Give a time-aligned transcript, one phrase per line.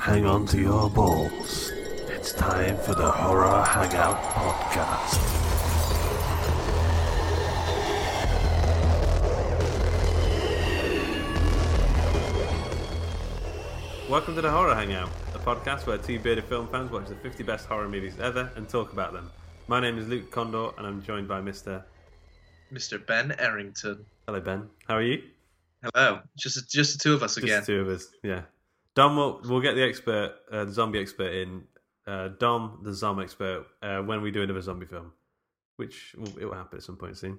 [0.00, 1.70] Hang on to your balls.
[2.08, 5.24] It's time for the Horror Hangout Podcast.
[14.08, 17.42] Welcome to the Horror Hangout, a podcast where two bearded film fans watch the 50
[17.42, 19.30] best horror movies ever and talk about them.
[19.66, 21.82] My name is Luke Condor, and I'm joined by Mr.
[22.72, 23.04] Mr.
[23.06, 24.04] Ben Errington.
[24.26, 24.68] Hello, Ben.
[24.88, 25.22] How are you?
[25.82, 26.20] Hello.
[26.38, 27.60] Just just the two of us Just again.
[27.60, 28.08] the two of us.
[28.22, 28.42] Yeah.
[28.98, 31.62] Dom, will we'll get the expert, uh, the zombie expert in.
[32.04, 35.12] Uh, Dom, the zombie expert, uh, when we do another zombie film,
[35.76, 37.38] which will, it will happen at some point soon.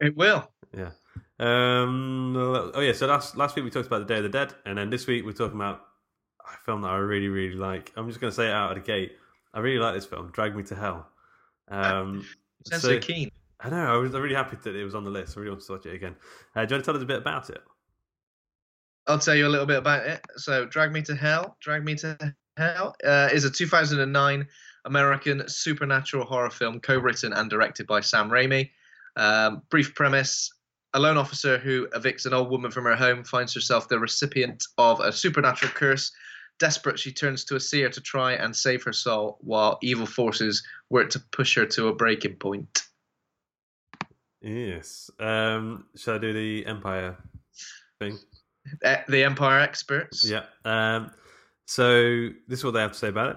[0.00, 0.50] It will.
[0.76, 0.90] Yeah.
[1.38, 2.34] Um.
[2.74, 2.92] Oh yeah.
[2.92, 5.06] So last last week we talked about the Day of the Dead, and then this
[5.06, 5.82] week we're talking about
[6.40, 7.92] a film that I really really like.
[7.96, 9.12] I'm just going to say it out of the gate.
[9.54, 11.06] I really like this film, Drag Me to Hell.
[11.68, 12.16] Um.
[12.16, 13.30] You sound so- so keen.
[13.60, 13.94] I know.
[13.94, 15.36] I was really happy that it was on the list.
[15.36, 16.14] I really want to watch it again.
[16.54, 17.62] Uh, do you want to tell us a bit about it?
[19.06, 20.20] I'll tell you a little bit about it.
[20.36, 24.46] So, Drag Me to Hell, Drag Me to Hell uh, is a 2009
[24.84, 28.70] American supernatural horror film co-written and directed by Sam Raimi.
[29.16, 30.52] Um, brief premise:
[30.94, 34.64] A loan officer who evicts an old woman from her home finds herself the recipient
[34.78, 36.12] of a supernatural curse.
[36.58, 40.62] Desperate, she turns to a seer to try and save her soul, while evil forces
[40.88, 42.82] work to push her to a breaking point.
[44.40, 45.10] Yes.
[45.20, 45.86] Um.
[45.96, 47.16] Shall I do the Empire
[47.98, 48.18] thing?
[48.82, 50.24] The Empire experts.
[50.28, 50.44] Yeah.
[50.64, 51.10] Um,
[51.66, 53.36] so this is what they have to say about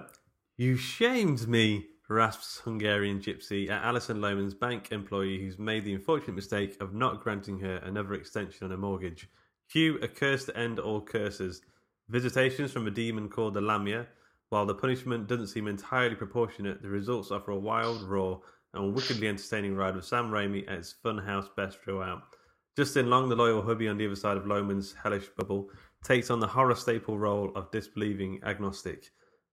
[0.56, 6.34] You shamed me, rasps Hungarian gypsy at Alison Lohman's bank employee who's made the unfortunate
[6.34, 9.28] mistake of not granting her another extension on her mortgage.
[9.70, 11.62] Cue a curse to end all curses.
[12.08, 14.06] Visitations from a demon called the Lamia.
[14.48, 18.38] While the punishment doesn't seem entirely proportionate, the results offer a wild, raw,
[18.74, 22.22] and wickedly entertaining ride with Sam Raimi at his funhouse best throughout.
[22.80, 25.68] Justin Long, the loyal hubby on the other side of Lohman's hellish bubble,
[26.02, 29.10] takes on the horror staple role of disbelieving agnostic.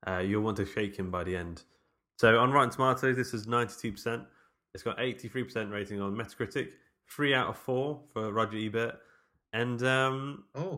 [0.08, 1.64] Uh, you'll want to shake him by the end.
[2.20, 4.26] So on Rotten Tomatoes, this is 92%.
[4.74, 6.70] It's got 83% rating on Metacritic,
[7.10, 8.96] 3 out of 4 for Roger Ebert.
[9.52, 10.78] And um, Oh,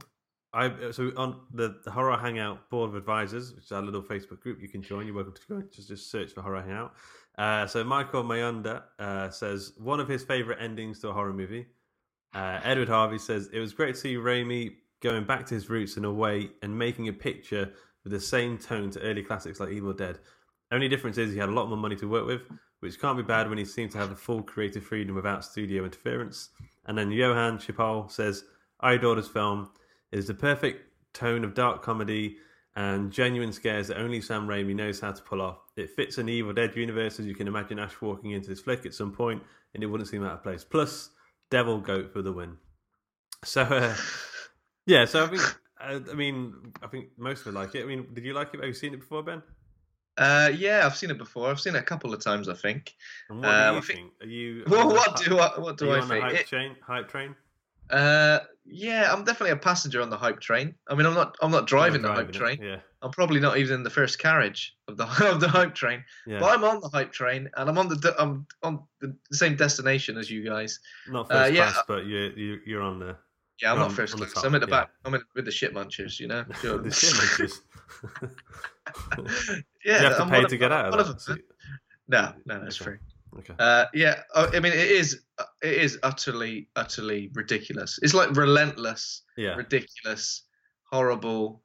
[0.52, 4.42] I so on the, the Horror Hangout Board of Advisors, which is our little Facebook
[4.42, 5.06] group, you can join.
[5.06, 5.68] You're welcome to join.
[5.72, 6.96] Just just search for Horror Hangout.
[7.38, 11.68] Uh, so Michael Mayanda uh, says one of his favorite endings to a horror movie.
[12.34, 15.98] Uh, Edward Harvey says it was great to see Raimi going back to his roots
[15.98, 17.72] in a way and making a picture
[18.04, 20.20] with the same tone to early classics like Evil Dead.
[20.72, 22.42] Only difference is he had a lot more money to work with,
[22.80, 25.84] which can't be bad when he seemed to have the full creative freedom without studio
[25.84, 26.50] interference.
[26.86, 28.44] And then Johan Chipal says,
[28.80, 29.72] I adore this film.
[30.12, 32.38] It is the perfect tone of dark comedy
[32.76, 35.58] and genuine scares that only Sam Raimi knows how to pull off.
[35.76, 38.86] It fits the Evil Dead universe as you can imagine Ash walking into this flick
[38.86, 39.42] at some point
[39.74, 40.64] and it wouldn't seem out of place.
[40.64, 41.10] Plus,
[41.52, 42.58] Devil Goat for the win.
[43.44, 43.96] So, uh,
[44.86, 45.42] yeah, so I think,
[45.82, 46.54] uh, I mean,
[46.84, 47.84] I think most of it like it.
[47.84, 48.58] I mean, did you like it?
[48.60, 49.42] Have you seen it before, Ben?
[50.18, 51.50] uh, yeah, I've seen it before.
[51.50, 52.94] I've seen it a couple of times, I think.
[53.30, 54.12] And what Um, do I you think- think?
[54.22, 56.24] Are you Well, what do I what do I think?
[56.24, 56.76] hype It- train?
[56.86, 57.36] Hype train?
[57.90, 60.76] uh, yeah, I'm definitely a passenger on the hype train.
[60.90, 62.72] I mean, I'm not I'm not driving the You're hype driving train.
[62.74, 66.04] it, I'm probably not even in the first carriage of the of the hype train.
[66.28, 66.40] yeah.
[66.40, 70.18] But I'm on the hype train, and I'm on the I'm on the same destination
[70.18, 70.80] as you guys.
[71.10, 71.72] Not uh, first yeah.
[71.72, 73.18] class, but you you you're on there.
[73.62, 74.34] Yeah, I'm not on- first class.
[74.34, 74.82] top, I'm at the yeah.
[74.82, 74.90] back.
[75.06, 76.46] I'm in, with the shit munchers, you know.
[76.62, 76.78] Sure.
[76.78, 77.54] the shit munchers.
[79.86, 81.38] yeah, you have to I'm pay to of- get out of them.
[82.08, 82.92] No, no, that's Okay.
[82.92, 82.98] free.
[83.40, 83.54] Okay.
[83.60, 85.22] Uh, yeah, I I mean, it is
[85.62, 88.00] it is utterly utterly ridiculous.
[88.02, 89.56] It's like relentless, Yeah.
[89.56, 90.44] ridiculous,
[90.92, 91.62] horrible,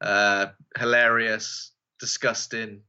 [0.00, 0.46] uh,
[0.78, 2.80] hilarious, disgusting.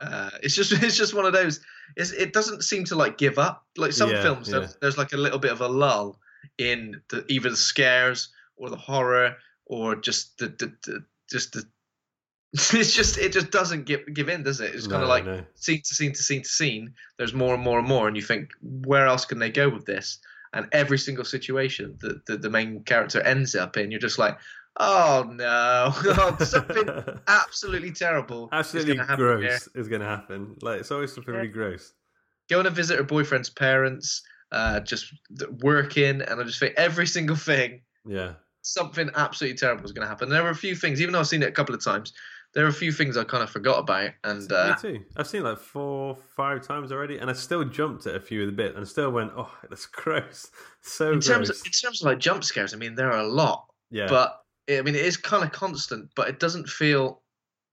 [0.00, 1.60] Uh, it's just it's just one of those.
[1.96, 3.64] It doesn't seem to like give up.
[3.76, 4.66] Like some Yeah, films, yeah.
[4.80, 6.18] there's, like a little bit of a lull
[6.58, 9.36] in the either the scares or the horror
[9.66, 11.64] or just the, the, the just the.
[12.52, 14.74] It's just it just doesn't give give in, does it?
[14.74, 15.44] It's kind of like no.
[15.54, 16.94] scene to scene to scene to scene.
[17.16, 19.86] There's more and more and more, and you think, where else can they go with
[19.86, 20.18] this?
[20.52, 24.36] And every single situation that the, the main character ends up in, you're just like,
[24.80, 26.88] oh no, something
[27.28, 28.44] absolutely terrible.
[28.46, 30.56] is Absolutely gonna gross is going to happen.
[30.62, 31.40] Like it's always something Yeah.
[31.40, 31.92] really gross.
[32.48, 34.22] Going to visit her boyfriend's parents,
[34.52, 35.12] uh, just
[35.60, 38.32] working, and I just think every single thing, Yeah.
[38.62, 40.28] something absolutely terrible is going to happen.
[40.28, 42.12] There were a few things, even though I've seen it a couple of times,
[42.52, 45.04] there are a few things I kind of forgot about, and uh, Me too.
[45.16, 48.40] I've seen it like four, five times already, and I still jumped at a few
[48.40, 50.50] of the bit, and still went, "Oh, that's gross."
[50.82, 53.28] So in terms of, in terms of like jump scares, I mean, there are a
[53.28, 53.66] lot.
[53.90, 54.08] yeah.
[54.08, 57.22] but I mean, it is kind of constant, but it doesn't feel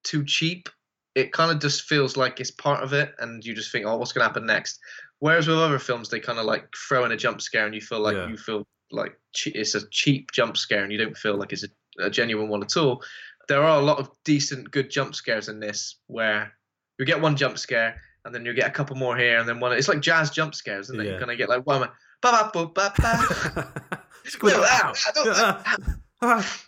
[0.04, 0.70] too cheap.
[1.16, 3.98] It kind of just feels like it's part of it, and you just think, "Oh,
[3.98, 4.80] what's going to happen next?"
[5.20, 7.82] Whereas with other films, they kind of like throw in a jump scare, and you
[7.82, 8.28] feel like Yeah.
[8.30, 11.64] you feel like che- it's a cheap jump scare, and you don't feel like it's
[11.66, 11.70] a,
[12.06, 13.04] a genuine one at all.
[13.48, 16.54] There are a lot of decent, good jump scares in this, where
[17.00, 19.60] you get one jump scare, and then you get a couple more here, and then
[19.60, 19.74] one.
[19.74, 21.06] It's like jazz jump scares, isn't it?
[21.06, 21.12] Yeah.
[21.12, 21.82] You're gonna get like one.
[21.82, 21.90] Ba
[22.22, 24.04] ba ba ba ba.
[24.26, 26.56] Squid- Well, ow, I don't- Ah.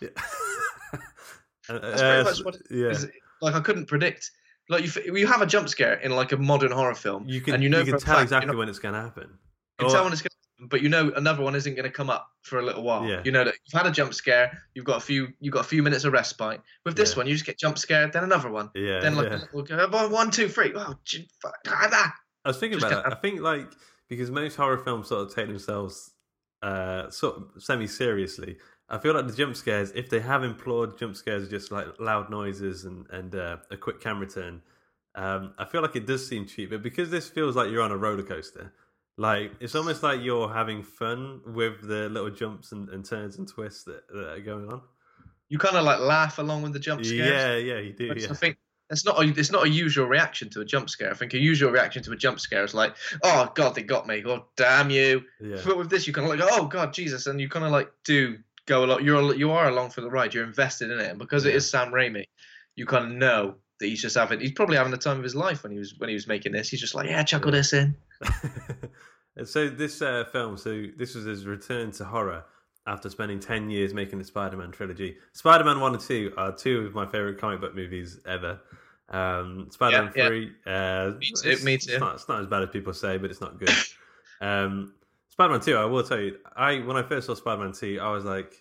[1.68, 2.88] That's Uh, very much what it yeah.
[2.88, 3.06] is.
[3.40, 4.30] Like I couldn't predict.
[4.68, 7.54] Like you, you have a jump scare in like a modern horror film, You can
[7.54, 9.24] and you know you can tell fact, exactly know, when it's going to happen.
[9.24, 9.38] you
[9.78, 11.84] can Or- tell when it's going to happen, but you know another one isn't going
[11.84, 13.04] to come up for a little while.
[13.06, 13.22] Yeah.
[13.24, 15.68] You know that you've had a jump scare, you've got a few, you've got a
[15.68, 16.60] few minutes of respite.
[16.84, 17.16] With this Yeah.
[17.18, 19.36] one, you just get jump scared, then another one, yeah, then like yeah.
[19.38, 20.72] a little go, oh, one, two, three.
[20.76, 22.14] Oh, gee, fuck, ah, ah.
[22.44, 23.12] I was thinking Just about that.
[23.16, 23.70] I think like
[24.08, 26.12] because most horror films sort of take themselves
[26.62, 28.56] uh, sort of semi seriously.
[28.90, 32.28] I feel like the jump scares, if they have implored jump scares, just like loud
[32.28, 34.62] noises and and uh, a quick camera turn.
[35.14, 37.90] Um, I feel like it does seem cheap, but because this feels like you're on
[37.90, 38.72] a roller coaster,
[39.16, 43.48] like it's almost like you're having fun with the little jumps and, and turns and
[43.48, 44.82] twists that, that are going on.
[45.48, 47.28] You kind of like laugh along with the jump scares.
[47.28, 48.14] Yeah, yeah, you do.
[48.16, 48.56] Yeah, I think
[48.88, 51.10] it's not a, it's not a usual reaction to a jump scare.
[51.10, 54.06] I think a usual reaction to a jump scare is like, oh god, they got
[54.06, 54.22] me.
[54.26, 55.22] Oh damn you.
[55.40, 57.72] yeah, But with this, you kind of like, oh god, Jesus, and you kind of
[57.72, 58.38] like do
[58.70, 59.04] go along.
[59.04, 60.32] You're you are along for the ride.
[60.32, 61.56] You're invested in it, and because it Yeah.
[61.56, 62.24] is Sam Raimi,
[62.76, 64.40] you kind of know that he's just having.
[64.40, 66.52] He's probably having the time of his life when he was when he was making
[66.52, 66.68] this.
[66.70, 67.94] He's just like, yeah, chuckle this in.
[69.36, 72.44] And so this uh, film, so this was his return to horror
[72.86, 75.16] after spending ten years making the Spider-Man trilogy.
[75.32, 78.60] Spider-Man one and two are two of my favorite comic book movies ever.
[79.08, 80.28] Um, Spider-Man Yeah, yeah.
[80.28, 83.18] three, uh, Me too, it's, me It's not, it's not as bad as people say,
[83.18, 83.74] but it's not good.
[84.40, 84.94] um,
[85.40, 88.26] Spider-Man two, I will tell you, I when I first saw Spider-Man two, I was
[88.26, 88.52] like,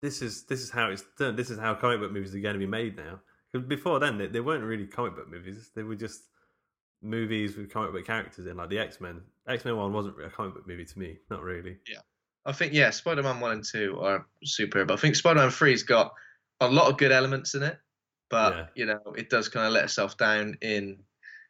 [0.00, 1.36] this is this is how it's done.
[1.36, 3.20] This is how comic book movies are going to be made now.
[3.52, 5.70] 'Cause before then, they, they weren't really comic book movies.
[5.74, 6.22] They were just
[7.02, 9.20] movies with comic book characters in, like the X Men.
[9.46, 11.76] X Men One wasn't a comic book movie to me, not really.
[11.86, 11.98] Yeah,
[12.46, 14.90] I think yeah, Spider-Man one and two are superb.
[14.90, 16.14] I think Spider-Man three's got
[16.60, 17.78] a lot of good elements in it,
[18.30, 18.66] but Yeah.
[18.76, 21.00] you know it does kind of let itself down in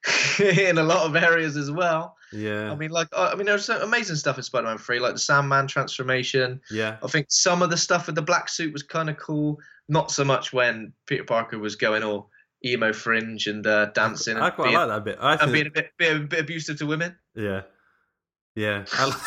[0.41, 2.17] in a lot of areas as well.
[2.33, 5.19] Yeah, I mean, like I mean, there's some amazing stuff in Spider-Man three, like the
[5.19, 6.61] Sandman transformation.
[6.71, 9.59] yeah, I think some of the stuff with the black suit was kind of cool.
[9.89, 12.31] Not so much when Peter Parker was going all
[12.65, 15.19] emo fringe and uh, dancing I and, quite being, like that bit.
[15.21, 17.17] I and think, being a bit, bit, a bit abusive to women.
[17.35, 17.63] yeah,
[18.55, 18.85] yeah.
[18.93, 19.21] I,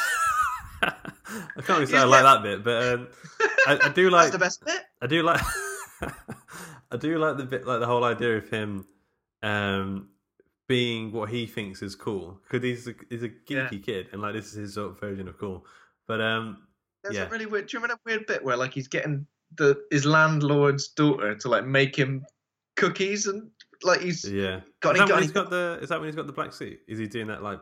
[0.84, 3.08] I can't really say I like that bit, but um,
[3.68, 4.82] I, I do That's like the best bit.
[5.02, 5.42] I do like
[6.92, 8.86] I do like the bit like the whole idea of him
[9.44, 10.10] um
[10.72, 13.80] being what he thinks is cool because he's a, he's a geeky Yeah.
[13.90, 15.66] kid and like this is his sort of version of cool.
[16.08, 16.46] But um
[17.04, 17.28] There's Yeah.
[17.28, 17.68] a really weird.
[17.68, 19.26] Do you remember that weird bit where like he's getting
[19.58, 22.24] the his landlord's daughter to like make him
[22.78, 23.50] cookies and
[23.84, 26.28] like he's yeah, got is that, got he's got the is that when he's got
[26.28, 26.80] the black suit?
[26.88, 27.60] Is he doing that like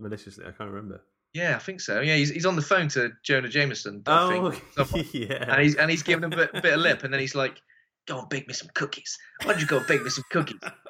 [0.00, 0.44] maliciously?
[0.46, 1.02] I can't remember.
[1.34, 2.00] yeah, I think so.
[2.00, 4.02] Yeah, he's he's on the phone to Jonah Jameson.
[4.06, 7.04] I Oh think, yeah, and he's and he's giving him a bit, bit of lip,
[7.04, 7.60] and then he's like,
[8.08, 9.16] "Go and bake me some cookies.
[9.44, 10.58] Why don't you go and bake me some cookies?"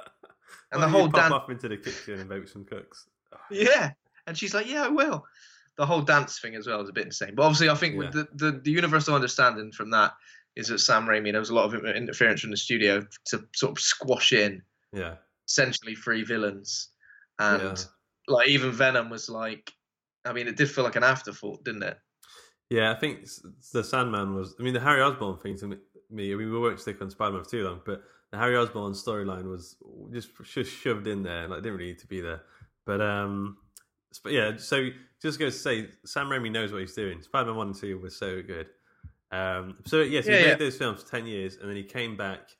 [0.72, 3.08] And the whole dance, off into the kitchen and bake some cooks.
[3.50, 3.90] yeah.
[4.26, 5.24] And she's like, "Yeah, I will."
[5.76, 8.14] The whole dance thing as well is a bit insane, but obviously, I think with
[8.14, 8.24] Yeah.
[8.34, 10.12] the, the the universal understanding from that
[10.56, 13.44] is that Sam Raimi there was a lot of uh, interference from the studio to
[13.54, 14.62] sort of squash in
[14.92, 15.16] Yeah.
[15.48, 16.88] essentially three villains,
[17.38, 17.74] and Yeah.
[18.28, 19.72] like even Venom was like,
[20.24, 21.98] I mean, it did feel like an afterthought, didn't it?
[22.68, 23.26] Yeah, I think
[23.72, 24.54] the Sandman was.
[24.60, 25.76] I mean, the Harry Osborn thing to me.
[26.10, 28.92] I mean, we won't stick on Spider Man for too long, but the Harry Osborn
[28.92, 29.76] storyline was
[30.12, 31.48] just just shoved in there.
[31.48, 32.42] Like, it didn't really need to be there.
[32.86, 33.56] But um,
[34.22, 34.56] but yeah.
[34.56, 34.88] So
[35.20, 37.22] just goes to say, Sam Raimi knows what he's doing.
[37.22, 38.66] Spider Man One and Two were so good.
[39.32, 40.54] Um, so yes, he Yeah, made yeah.
[40.56, 42.50] those films for ten years, and then he came back,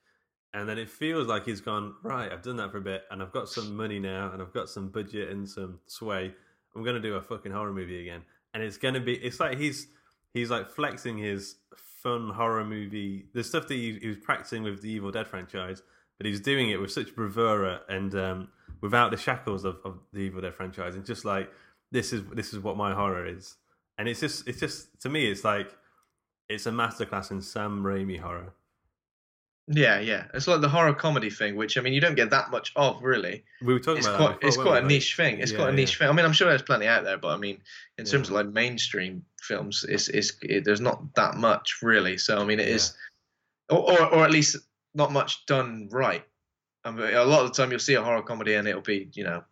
[0.54, 2.30] and then it feels like he's gone right.
[2.30, 4.68] I've done that for a bit, and I've got some money now, and I've got
[4.68, 6.32] some budget and some sway.
[6.74, 8.22] I'm gonna do a fucking horror movie again,
[8.54, 9.14] and it's gonna be.
[9.14, 9.88] It's like he's
[10.32, 11.56] he's like flexing his
[12.02, 15.82] fun horror movie, the stuff that he, he was practicing with the Evil Dead franchise,
[16.18, 18.48] but he's doing it with such bravura and um,
[18.80, 21.50] without the shackles of, of the Evil Dead franchise, and just like
[21.90, 23.56] this is this is what my horror is,
[23.98, 25.74] and it's just it's just to me it's like
[26.48, 28.52] it's a masterclass in Sam Raimi horror.
[29.68, 30.26] Yeah, yeah.
[30.34, 33.02] It's like the horror comedy thing, which I mean, you don't get that much of,
[33.02, 33.44] really.
[33.62, 34.80] We were talking It's about quite, before, it's quite a?
[34.80, 35.38] Like, niche thing.
[35.38, 35.98] It's yeah, quite a niche yeah.
[35.98, 36.08] thing.
[36.08, 37.60] I mean, I'm sure there's plenty out there, but I mean,
[37.96, 38.38] in terms Yeah.
[38.38, 42.18] of like mainstream films, it's, it's it, there's not that much really.
[42.18, 42.94] So I mean, it is,
[43.68, 44.56] or, or or at least
[44.94, 46.24] not much done right.
[46.84, 49.08] I mean, a lot of the time you'll see a horror comedy and it'll be,
[49.12, 49.44] you know,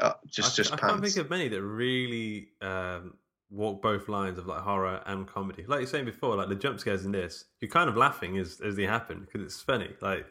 [0.00, 3.14] uh, just I, just I can't think of many that really um,
[3.50, 5.64] walk both lines of like horror and comedy.
[5.66, 8.60] Like you're saying before, like the jump scares in this, you're kind of laughing as
[8.64, 9.90] as they happen because it's funny.
[10.00, 10.26] Like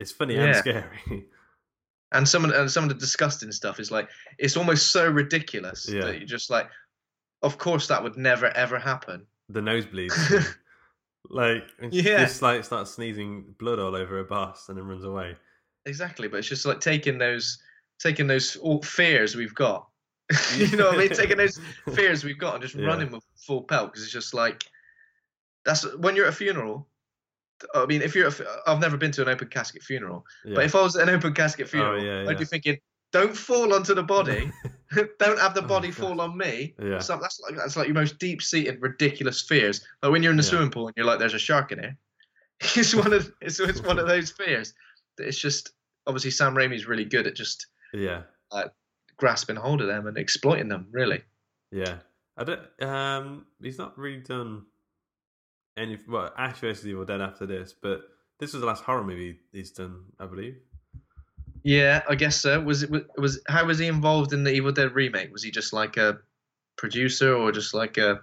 [0.00, 1.26] it's funny and scary.
[2.12, 5.88] and some of, and some of the disgusting stuff is like it's almost so ridiculous
[5.88, 6.06] Yeah.
[6.06, 6.68] that you're just like,
[7.42, 9.26] of course that would never ever happen.
[9.48, 10.54] the nosebleeds.
[11.30, 12.24] like Yeah.
[12.24, 15.36] just like starts sneezing blood all over her boss and then runs away.
[15.86, 17.58] Exactly, but it's just like taking those
[18.00, 19.86] taking those all fears we've got.
[20.56, 21.08] you know what I mean?
[21.10, 21.58] Taking those
[21.94, 22.86] fears we've got and just Yeah.
[22.86, 24.64] running with full pelt because it's just like
[25.64, 26.86] that's when you're at a funeral.
[27.74, 28.32] I mean, if you're, a,
[28.66, 30.54] I've never been to an open casket funeral, Yeah.
[30.54, 32.78] but if I was at an open casket oh, funeral, yeah, I'd be thinking,
[33.12, 34.50] don't fall onto the body,
[35.18, 35.96] don't have the Oh, body God.
[35.96, 36.74] fall on me.
[36.82, 37.00] Yeah.
[37.00, 39.84] So that's like that's like your most deep-seated ridiculous fears.
[40.02, 41.96] Like when you're in the swimming pool and you're like, "There's a shark in here."
[42.76, 44.72] It's one of it's, it's one of those fears.
[45.16, 45.72] that It's just
[46.06, 48.22] obviously Sam Raimi's really good at just yeah,
[49.20, 50.88] grasping hold of them and exploiting them.
[50.90, 51.22] Really.
[51.70, 51.98] yeah.
[52.36, 52.82] I don't.
[52.82, 54.64] Um, he's not really done
[55.76, 55.98] any.
[56.08, 58.02] Well, Ash vs Evil Dead after this, but
[58.38, 60.56] this was the last horror movie he's done, I believe.
[61.62, 62.58] Yeah, I guess so.
[62.60, 65.30] Was it was, was how was he involved in the Evil Dead remake?
[65.32, 66.18] Was he just like a
[66.76, 68.20] producer or just like a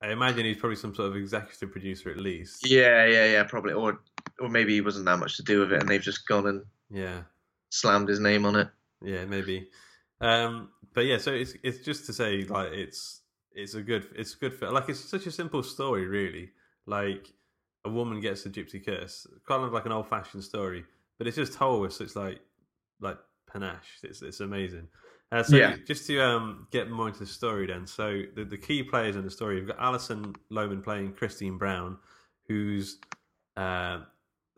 [0.00, 2.70] I imagine he's probably some sort of executive producer at least.
[2.70, 3.98] yeah yeah yeah probably or
[4.38, 6.62] or maybe he wasn't that much to do with it and they've just gone and
[6.92, 7.22] Yeah.
[7.70, 8.68] slammed his name on it.
[9.02, 9.66] Yeah, maybe.
[10.20, 13.22] Um, but yeah, so it's it's just to say like it's
[13.52, 14.74] it's a good it's a good film.
[14.74, 16.50] Like it's such a simple story, really.
[16.86, 17.28] Like
[17.84, 20.84] a woman gets the gypsy curse, kind of like an old fashioned story,
[21.18, 22.40] but it's just told with such like
[23.00, 23.18] like
[23.50, 23.98] panache.
[24.02, 24.88] It's it's amazing.
[25.30, 25.76] Uh, so Yeah.
[25.86, 27.86] just to um, get more into the story, then.
[27.86, 31.98] So the the key players in the story, you've got Alison Lohman playing Christine Brown,
[32.48, 32.98] who's
[33.56, 34.00] uh,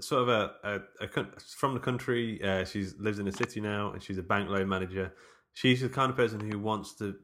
[0.00, 0.52] sort of a,
[1.00, 1.24] a, a
[1.56, 2.40] from the country.
[2.42, 5.12] Uh, she's lives in the city now, and she's a bank loan manager.
[5.54, 7.16] She's the kind of person who wants to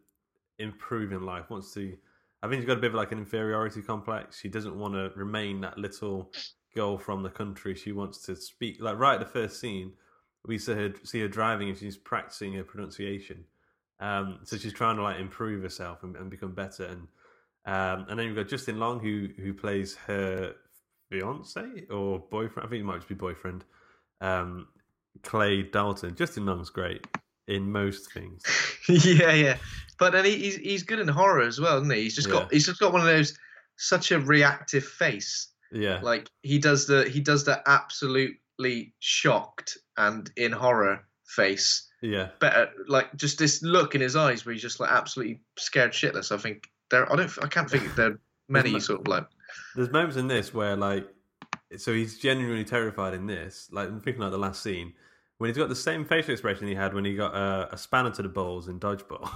[0.59, 1.51] improve in life.
[1.51, 1.97] Wants to.
[2.43, 4.39] I think she's got a bit of like an inferiority complex.
[4.39, 6.33] She doesn't want to remain that little
[6.75, 7.75] girl from the country.
[7.75, 8.81] She wants to speak.
[8.81, 9.93] Like right at the first scene,
[10.45, 13.45] we see her see her driving, and she's practicing her pronunciation.
[13.99, 16.85] Um, so she's trying to like improve herself and, and become better.
[16.85, 17.09] And
[17.65, 20.55] um, and then you've got Justin Long who who plays her
[21.11, 22.67] fiance or boyfriend.
[22.67, 23.65] I think it might just be boyfriend.
[24.21, 24.69] Um,
[25.23, 26.15] Clay Dalton.
[26.15, 27.07] Justin Long's great
[27.49, 28.43] in most things.
[28.89, 29.57] yeah, yeah.
[29.99, 32.03] But then he, he's he's good in horror as well, isn't he?
[32.03, 32.35] He's just Yeah.
[32.35, 33.39] got he's just got one of those
[33.77, 35.49] such a reactive face.
[35.73, 41.89] Yeah, Like he does the he does the absolutely shocked and in horror face.
[42.03, 45.93] yeah, Better like just this look in his eyes where he's just like absolutely scared
[45.93, 46.31] shitless.
[46.33, 49.27] I think there I don't I can't think there are many sort of like
[49.75, 51.09] There's moments in this where like,
[51.77, 53.69] so he's genuinely terrified in this.
[53.73, 54.93] Like I'm thinking like the last scene
[55.39, 58.11] when he's got the same facial expression he had when he got uh, a spanner
[58.11, 59.29] to the balls in dodgeball.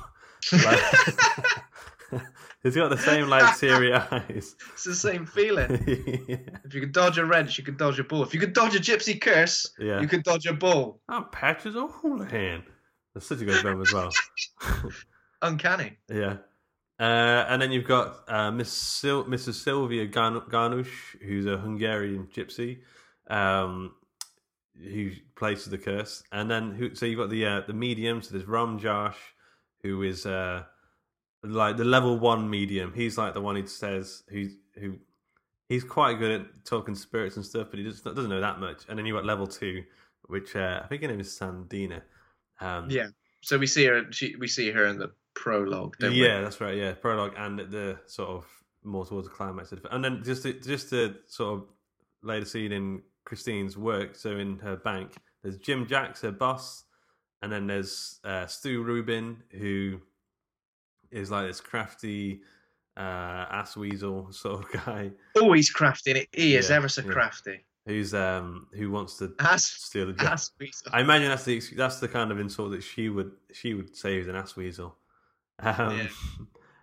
[0.65, 2.23] like,
[2.63, 4.55] he's got the same like teary eyes.
[4.73, 5.71] it's the same feeling.
[6.29, 6.37] yeah.
[6.65, 8.23] If you could dodge a wrench, you could dodge a ball.
[8.23, 10.01] If you could dodge a gypsy curse, Yeah.
[10.01, 11.01] you could dodge a ball.
[11.09, 12.63] Oh, Patches O'Houlihan.
[13.15, 14.11] That's such a good film as well.
[15.43, 15.99] Uncanny.
[16.09, 16.37] Yeah.
[16.99, 19.55] Uh, and then you've got uh, Miss Sil- Mrs.
[19.55, 20.91] Sylvia Gan- Garnush,
[21.27, 22.81] who's a Hungarian gypsy,
[23.29, 23.93] um,
[24.83, 26.23] who plays the curse.
[26.33, 26.95] And then who?
[26.95, 28.23] So you've got the uh, the medium.
[28.23, 29.19] So there's Ram Josh,
[29.83, 30.65] who is uh,
[31.43, 32.93] like the level one medium.
[32.95, 34.99] He's like the one who says who who
[35.69, 38.83] he's quite good at talking spirits and stuff, but he just doesn't know that much.
[38.89, 39.85] And then you got level two,
[40.27, 42.03] which uh, I think her name is Sandina.
[42.61, 43.09] Um, Yeah.
[43.43, 44.05] So we see her.
[44.11, 45.97] She, we see her in the prologue.
[45.99, 46.23] Don't we?
[46.23, 46.77] yeah, that's right.
[46.77, 48.47] Yeah, prologue and the sort of
[48.85, 51.69] more towards the climax, and then just to, just to sort of
[52.23, 54.17] lay the scene in Christine's work.
[54.17, 56.85] So in her bank, there's Jim Jacks, her boss,
[57.43, 60.01] and then there's uh, Stu Rubin, who
[61.11, 62.41] is like this crafty
[62.97, 63.01] uh,
[63.51, 65.11] ass weasel sort of guy,
[65.55, 66.27] he's crafty.
[66.33, 67.13] He is Yeah, ever so yeah.
[67.13, 67.61] crafty.
[67.87, 70.27] who's um who wants to Ass, steal the job.
[70.35, 70.89] ass weasel.
[70.93, 74.19] I imagine that's the that's the kind of insult that she would she would say
[74.19, 74.97] is an ass weasel.
[75.61, 76.07] Um, Yeah.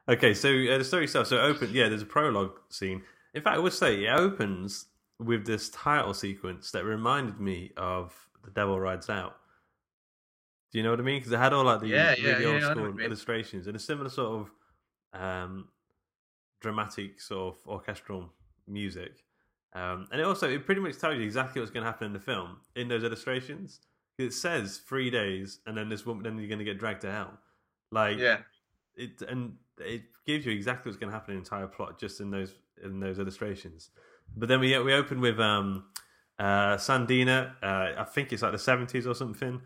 [0.09, 1.27] Okay, so uh, the story itself.
[1.27, 1.89] So open, yeah.
[1.89, 3.03] There's a prologue scene.
[3.33, 4.85] In fact, I would say it opens
[5.19, 9.37] with this title sequence that reminded me of The Devil Rides Out.
[10.71, 11.19] Do you know what I mean?
[11.19, 13.79] Because it had all like the Yeah, yeah, really yeah, old school illustrations and a
[13.79, 14.47] similar sort
[15.13, 15.69] of um,
[16.59, 18.33] dramatic sort of orchestral
[18.67, 19.23] music.
[19.73, 22.13] Um, and it also it pretty much tells you exactly what's going to happen in
[22.13, 23.79] the film in those illustrations.
[24.17, 27.11] It says three days, and then this woman, then you're going to get dragged to
[27.11, 27.37] hell.
[27.91, 28.39] Like, Yeah.
[28.95, 32.19] it and it gives you exactly what's going to happen in the entire plot just
[32.19, 33.91] in those in those illustrations.
[34.35, 35.85] But then we we open with um
[36.39, 39.61] uh Sandina, uh, I think it's like the seventies or something,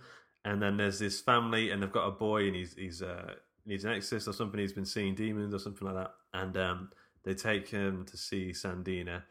[0.46, 3.34] and then there's this family and they've got a boy and he's he's uh
[3.66, 4.60] needs an exorcist or something.
[4.60, 6.90] He's been seeing demons or something like that, and um
[7.24, 9.24] they take him to see Sandina.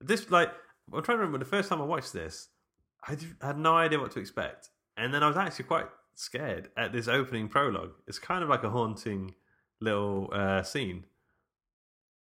[0.00, 0.52] This like
[0.92, 2.48] I'm trying to remember the first time I watched this,
[3.06, 6.92] I had no idea what to expect, and then I was actually quite scared at
[6.92, 7.92] this opening prologue.
[8.06, 9.34] It's kind of like a haunting
[9.80, 11.04] little uh, scene.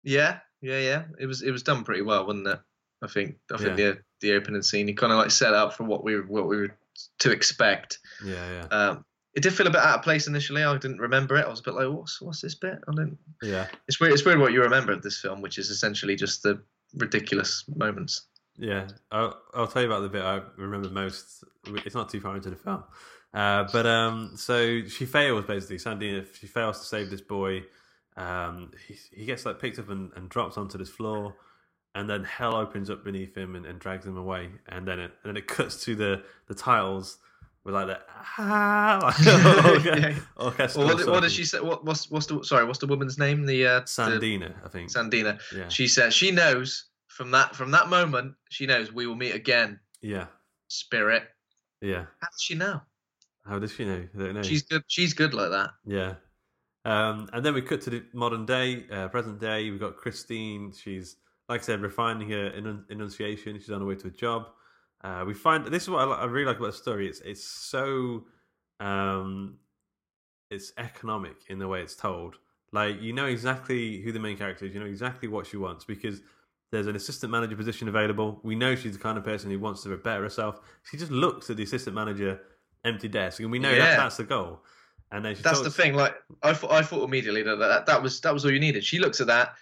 [0.04, 1.04] Yeah, yeah, yeah.
[1.20, 2.60] It was it was done pretty well, wasn't it?
[3.04, 5.84] I think I think the the opening scene he kind of like set up for
[5.84, 6.78] what we were what we were
[7.20, 8.00] to expect.
[8.24, 10.64] Yeah, yeah, Um, it did feel a bit out of place initially.
[10.64, 11.46] I didn't remember it.
[11.46, 12.78] I was a bit like, what's what's this bit?
[12.88, 13.18] I didn't.
[13.42, 14.14] yeah, It's weird.
[14.14, 16.62] It's weird what you remember of this film, which is essentially just the
[16.96, 18.28] ridiculous moments.
[18.58, 18.88] yeah.
[19.12, 21.44] I'll, I'll tell you about the bit I remember most.
[21.86, 22.84] It's not too far into the film,
[23.34, 25.78] uh, but um, so she fails basically.
[25.78, 27.64] Sandina, if she fails to save this boy.
[28.18, 31.36] Um, he, he gets like picked up and, and drops onto this floor,
[31.96, 34.50] and then hell opens up beneath him and, and drags him away.
[34.68, 37.18] And then it and then it cuts to the the titles
[37.64, 38.06] with like that
[38.38, 39.00] ah,
[40.40, 40.86] orchestral.
[40.86, 41.60] Well, what, what did she say?
[41.60, 42.66] What, what's what's the sorry?
[42.66, 43.46] What's the woman's name?
[43.46, 44.92] The uh, the- Sandina, I think.
[44.92, 45.40] Sandina.
[45.56, 45.68] Yeah.
[45.70, 48.36] She says she knows from that from that moment.
[48.50, 49.80] She knows we will meet again.
[50.02, 50.26] Yeah,
[50.68, 51.24] Spirit.
[51.82, 52.06] yeah.
[52.20, 52.82] How does she know?
[53.46, 54.08] How does she know?
[54.16, 54.42] I don't know.
[54.44, 54.84] She's good.
[54.88, 55.72] She's good like that.
[55.86, 56.16] Yeah.
[56.84, 59.70] Um, and then we cut to the modern day, uh, present day.
[59.70, 60.74] We've got Christine.
[60.74, 61.18] She's,
[61.48, 63.60] like I said, refining her enun- enunciation.
[63.60, 64.48] She's on her way to a job.
[65.04, 67.08] Uh, we find this is what I, I really like about the story.
[67.08, 68.26] It's it's so
[68.80, 69.58] um,
[70.50, 72.36] it's economic in the way it's told.
[72.72, 74.74] Like you know exactly who the main character is.
[74.74, 76.22] You know exactly what she wants because
[76.72, 78.40] there's an assistant manager position available.
[78.44, 80.60] We know she's the kind of person who wants to better herself.
[80.84, 82.40] She just looks at the assistant manager
[82.86, 84.62] empty desk, and we know that that's the goal.
[85.12, 85.94] And then That's the thing.
[85.94, 88.84] Like I thought, I thought immediately that, that that was that was all you needed.
[88.84, 89.56] She looks at that.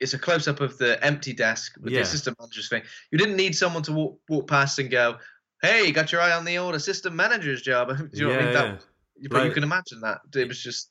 [0.00, 2.00] It's a close up of the empty desk with Yeah.
[2.00, 2.82] the assistant manager's thing.
[3.10, 5.18] You didn't need someone to walk walk past and go,
[5.62, 8.38] "Hey, you got your eye on the old assistant manager's job." Do you know what
[8.38, 8.54] I Yeah, mean?
[8.54, 8.62] yeah.
[8.72, 10.20] That, but you can imagine that.
[10.34, 10.90] It was just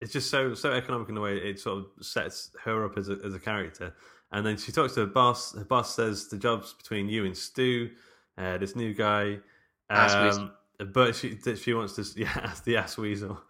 [0.00, 3.08] it's just so so economic in the way it sort of sets her up as
[3.08, 3.94] a, as a character.
[4.32, 5.54] And then she talks to her boss.
[5.54, 7.90] Her boss says the job's between you and Stu,
[8.36, 9.38] uh, this new guy.
[9.88, 10.52] Um.
[10.92, 13.40] But she she wants to yeah the ass weasel.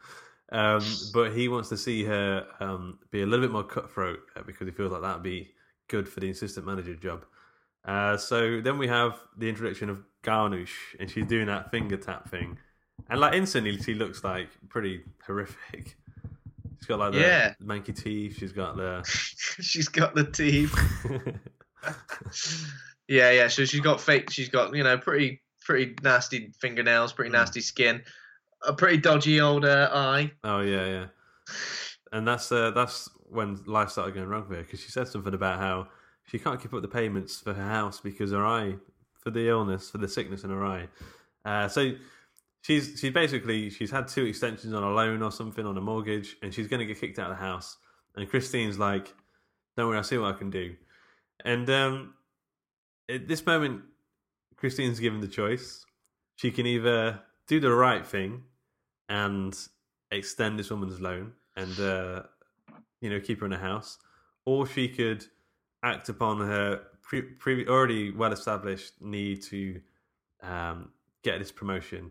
[0.53, 4.43] Um, but he wants to see her um, be a little bit more cutthroat uh,
[4.47, 5.51] because he feels like that'd be
[5.89, 7.25] good for the assistant manager job.
[7.85, 12.29] Uh, so then we have the introduction of Garnouche, and she's doing that finger tap
[12.31, 12.59] thing,
[13.11, 15.97] and like instantly she looks like pretty horrific.
[16.79, 17.55] She's got like the Yeah.
[17.63, 18.37] manky teeth.
[18.39, 19.03] She's got the
[19.61, 20.75] she's got the teeth.
[23.07, 23.49] Yeah, yeah.
[23.49, 24.31] So she's got fake.
[24.31, 27.35] She's got you know pretty pretty nasty fingernails, pretty Mm.
[27.35, 28.03] nasty skin,
[28.67, 30.33] a pretty dodgy old uh, eye.
[30.45, 31.07] oh yeah, yeah.
[32.13, 35.35] And that's uh, that's when life started going wrong for her because she said something
[35.35, 35.89] about how
[36.27, 38.77] she can't keep up the payments for her house because her eye,
[39.19, 40.89] for the illness, for the sickness in her eye.
[41.45, 41.93] Uh, so
[42.63, 46.37] she's she's basically she's had two extensions on a loan or something on a mortgage,
[46.43, 47.77] and she's going to get kicked out of the house.
[48.17, 49.13] And Christine's like,
[49.77, 50.77] "Don't worry, I'll see what I can do."
[51.45, 52.15] And um,
[53.11, 53.83] at this moment,
[54.65, 55.85] Christine's given the choice.
[56.37, 58.45] She can either do the right thing
[59.11, 59.55] and
[60.11, 62.23] extend this woman's loan and uh,
[63.03, 63.99] you know keep her in a house,
[64.47, 65.23] or she could
[65.83, 69.83] act upon her pre- pre- already well established need to
[70.43, 72.11] um, get this promotion,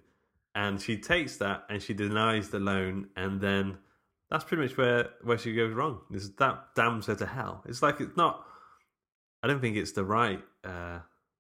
[0.54, 3.80] and she takes that and she denies the loan, and then
[4.30, 6.02] that's pretty much where where she goes wrong.
[6.38, 7.63] That damns her to hell.
[7.66, 8.46] It's like it's not.
[9.42, 11.00] I don't think it's the right uh,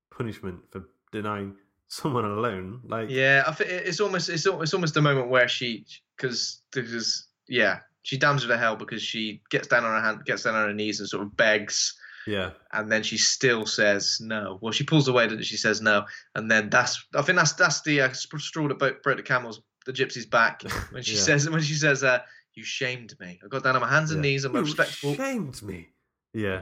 [0.09, 1.55] punishment for denying
[1.87, 2.81] someone alone.
[2.85, 5.85] Like, Yeah, I think it's almost it's it's almost the moment where she
[6.17, 10.25] because because yeah she damns her to hell because she gets down on her hand
[10.25, 11.95] gets down on her knees and sort of begs
[12.25, 14.57] yeah, and then she still says no.
[14.61, 17.81] Well, she pulls away that she says no, and then that's I think that's that's
[17.81, 21.21] the uh, straw that broke, broke the camel's the gypsy's back when she Yeah.
[21.21, 22.19] says when she says uh,
[22.53, 23.41] you shamed me.
[23.43, 24.31] I got down on my hands and yeah.
[24.31, 24.45] knees.
[24.45, 25.15] I'm You respectful.
[25.15, 25.89] shamed me.
[26.33, 26.61] Yeah,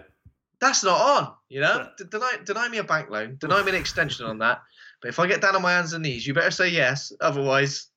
[0.61, 1.33] That's not on.
[1.49, 1.89] You know.
[1.97, 4.61] D- deny deny me a bank loan, deny me an extension on that.
[5.01, 7.11] But if I get down on my hands and knees, you better say yes.
[7.19, 7.87] Otherwise,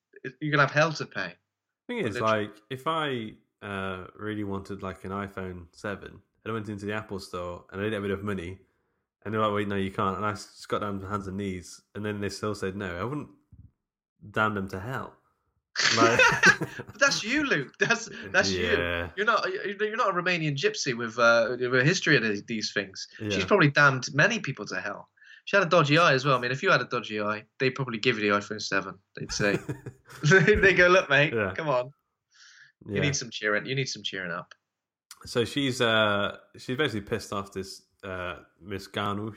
[0.41, 1.35] you're gonna have hell to pay.
[1.87, 2.47] thing is, Literally.
[2.47, 6.95] like, if I uh, really wanted like an iPhone Seven, and I went into the
[6.95, 8.59] Apple Store and I didn't have enough money,
[9.25, 11.37] and they're like, "Wait, no, you can't," and I just got down on hands and
[11.37, 13.29] knees, and then they still said no, I wouldn't
[14.31, 15.15] damn them to hell.
[15.97, 16.21] But
[16.99, 17.73] that's you, Luke.
[17.79, 18.67] That's that's you.
[18.67, 22.73] yeah, You're not you're not a Romanian gypsy with uh, with a history of these,
[22.73, 23.09] things.
[23.31, 25.09] She's probably damned many people to hell.
[25.47, 26.37] She had a dodgy eye as well.
[26.39, 28.95] I mean, if you had a dodgy eye, they'd probably give you the iPhone Seven.
[29.19, 29.59] They'd say,
[30.23, 31.53] they go, look, mate, Yeah.
[31.55, 31.91] come on,
[32.89, 33.67] you need some cheering.
[33.67, 34.55] You need some cheering up.
[35.27, 39.37] So she's uh she's basically pissed off this uh Miss Garnush,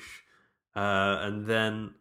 [0.76, 1.94] uh, and then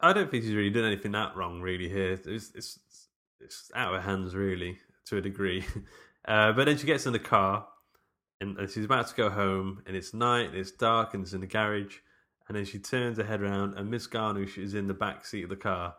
[0.00, 2.12] I don't think she's really done anything that wrong really here.
[2.12, 2.78] It's it's
[3.44, 5.64] it's out of hands really to a degree.
[6.24, 7.66] Uh, but then she gets in the car
[8.42, 11.32] and, and she's about to go home, and it's night, and it's dark, and it's
[11.32, 11.96] in the garage.
[12.48, 15.44] And then she turns her head around, and Miss Garnush is in the back seat
[15.44, 15.94] of the car.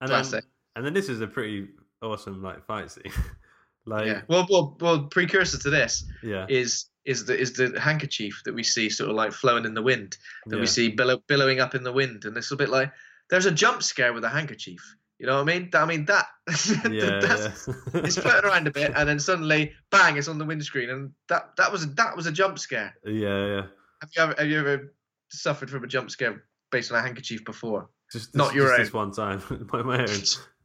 [0.00, 0.44] And then, Classic.
[0.76, 1.68] and then this is a pretty
[2.00, 3.12] awesome like fight scene.
[3.86, 4.22] like yeah.
[4.28, 5.02] Well, well, well.
[5.04, 9.16] Precursor to this yeah, is is the is the handkerchief that we see sort of
[9.16, 10.60] like flowing in the wind that yeah.
[10.60, 12.92] we see billow, billowing up in the wind, and it's a bit like
[13.30, 14.80] there's a jump scare with a handkerchief.
[15.20, 15.68] You know what I mean?
[15.74, 16.28] I mean that.
[16.90, 18.00] yeah, that's, yeah.
[18.00, 20.16] it's floating around a bit, and then suddenly, bang!
[20.16, 22.94] It's on the windscreen, and that that was a, that was a jump scare.
[23.04, 23.62] yeah, yeah.
[24.00, 24.94] Have you ever have you ever
[25.30, 27.90] suffered from a jump scare based on a handkerchief before?
[28.10, 28.84] Just Not this, your just own.
[28.84, 30.08] this one time, my, my own.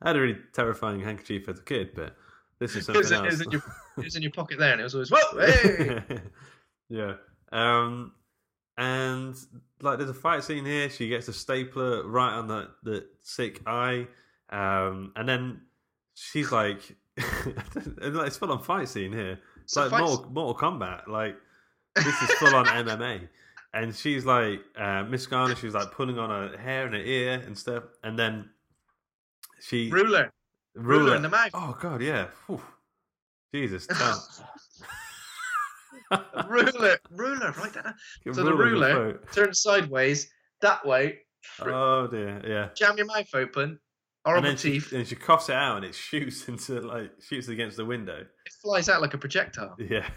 [0.02, 2.16] I had a really terrifying handkerchief as a kid, but
[2.60, 3.46] this is It was, something in, it, was else.
[3.46, 3.62] in your,
[3.98, 6.02] it was in your pocket there, and it was always whoa, hey!
[6.90, 7.16] yeah.
[7.52, 8.14] Um,
[8.78, 9.36] and
[9.82, 10.90] like, there's a fight scene here.
[10.90, 14.08] She gets a stapler right on the the sick eye,
[14.56, 15.62] um, and then
[16.14, 19.40] she's like, it's full on fight scene here.
[19.64, 21.08] It's So like fight- Mortal, Mortal Kombat.
[21.08, 21.36] Like
[21.96, 23.28] this is full on MMA.
[23.74, 27.44] And she's like, uh, Miss Garner, she's like pulling on her hair and her ear
[27.46, 27.84] and stuff.
[28.04, 28.50] And then
[29.62, 30.32] she ruler,
[30.76, 31.50] ruler in the mouth.
[31.54, 32.28] Oh god, yeah.
[32.48, 32.62] Whew.
[33.54, 33.88] Jesus,
[36.48, 37.96] ruler, ruler, right there.
[38.34, 40.30] So the ruler the ruler turns sideways
[40.62, 41.20] that way.
[41.62, 42.70] Oh dear, yeah.
[42.76, 43.80] Jam your mouth open.
[44.26, 47.48] And Horrible then she, and she coughs it out, and it shoots into like shoots
[47.48, 48.18] against the window.
[48.46, 49.76] It flies out like a projectile.
[49.78, 50.08] Yeah,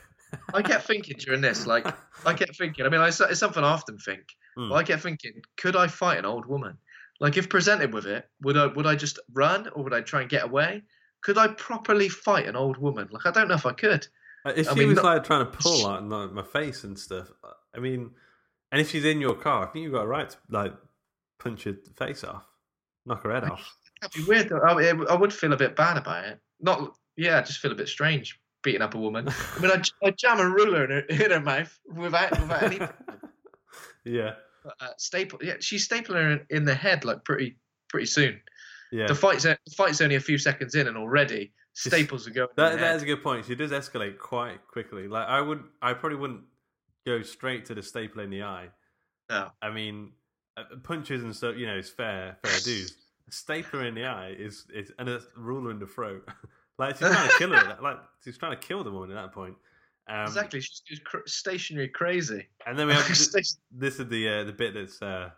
[0.54, 1.86] I kept thinking during this, like,
[2.24, 2.86] I kept thinking.
[2.86, 4.22] I mean, I, it's something I often think.
[4.56, 6.78] But I kept thinking, could I fight an old woman?
[7.20, 10.22] Like, if presented with it, would I would I just run or would I try
[10.22, 10.82] and get away?
[11.22, 13.08] Could I properly fight an old woman?
[13.12, 14.06] Like, I don't know if I could.
[14.44, 16.82] Uh, if I she mean, was not- like trying to pull like my, my face
[16.84, 18.10] and stuff, uh, I mean,
[18.72, 20.74] and if she's in your car, I think you've got a right to like
[21.38, 22.44] punch her face off,
[23.06, 23.76] knock her head off.
[24.00, 24.48] That'd be weird.
[24.48, 24.60] Though.
[24.60, 26.38] I, mean, I would feel a bit bad about it.
[26.60, 29.28] Not, yeah, I just feel a bit strange beating up a woman.
[29.28, 32.80] I mean, I, I jam a ruler in her, in her mouth without without any
[34.04, 34.34] yeah,
[34.80, 35.38] uh, staple.
[35.42, 37.56] Yeah, she's stapling her in, in the head like pretty
[37.88, 38.40] pretty soon.
[38.92, 39.06] yeah.
[39.06, 42.48] The fight's the fight's only a few seconds in, and already She's- staples are going.
[42.50, 42.96] in That the that head.
[42.96, 43.46] is a good point.
[43.46, 45.06] She does escalate quite quickly.
[45.08, 46.42] Like I would, I probably wouldn't
[47.06, 48.68] go straight to the staple in the eye.
[49.30, 49.50] No.
[49.62, 50.12] I mean,
[50.56, 51.56] uh, punches and stuff.
[51.56, 52.96] You know, it's fair, fair dues.
[53.28, 56.26] A stapler in the eye is is and a ruler in the throat.
[56.78, 57.78] like she's trying to kill her.
[57.82, 59.54] Like she's trying to kill the woman at that point.
[60.08, 60.60] Um, exactly.
[60.60, 62.48] She's, cr- stationary crazy.
[62.66, 65.30] And then we have th- Station- this is the uh, the bit that's uh,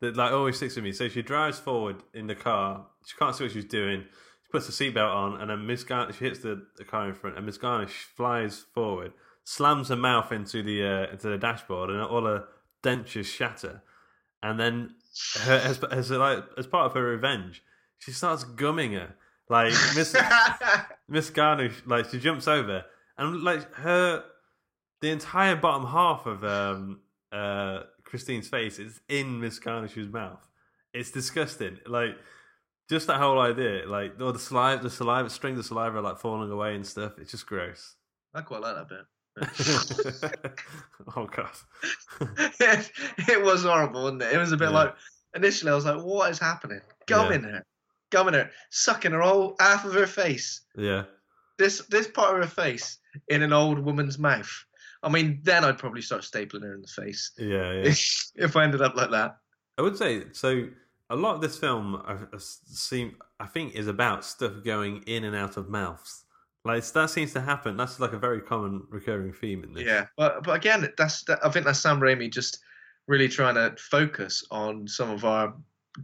[0.00, 0.92] that like always sticks with me.
[0.92, 2.86] So she drives forward in the car.
[3.06, 4.02] She can't see what she's doing.
[4.02, 7.36] She puts the seatbelt on, and then Miss she hits the, the car in front,
[7.36, 12.00] and Miss Garnish flies forward, slams her mouth into the uh, into the dashboard, and
[12.00, 12.44] all her
[12.82, 13.82] dentures shatter.
[14.42, 14.94] And then
[15.42, 17.62] her, as, as like as part of her revenge,
[17.98, 19.14] she starts gumming her.
[19.48, 20.16] Like Miss
[21.08, 22.84] Miss Garner, like she jumps over,
[23.18, 24.24] and like her,
[25.00, 27.00] the entire bottom half of um
[27.30, 30.48] uh Christine's face is in Miss Garnish's mouth.
[30.92, 31.78] It's disgusting.
[31.86, 32.16] Like
[32.88, 36.50] just that whole idea, like all the saliva, the saliva, strings of saliva like falling
[36.50, 37.12] away and stuff.
[37.18, 37.96] It's just gross.
[38.32, 39.00] I quite like that bit.
[41.16, 41.50] oh god.
[42.60, 42.90] it,
[43.28, 44.32] it was horrible, wasn't it?
[44.32, 44.76] It was a bit Yeah.
[44.76, 44.94] like
[45.34, 47.64] initially I was like, "What is happening?" Gumming her,
[48.10, 50.62] gumming her, sucking her whole half of her face.
[50.76, 51.04] yeah.
[51.58, 54.50] This this part of her face in an old woman's mouth.
[55.04, 57.82] I mean, then I'd probably start stapling her in the face Yeah, yeah.
[57.90, 59.36] if, if I ended up like that.
[59.78, 60.68] I would say so.
[61.10, 65.24] A lot of this film, I I seem, I think, is about stuff going in
[65.24, 66.23] and out of mouths.
[66.64, 67.76] Like that seems to happen.
[67.76, 69.84] That's like a very common recurring theme in this.
[69.84, 72.58] Yeah, but but again, that's that, I think that's Sam Raimi just
[73.06, 75.54] really trying to focus on some of our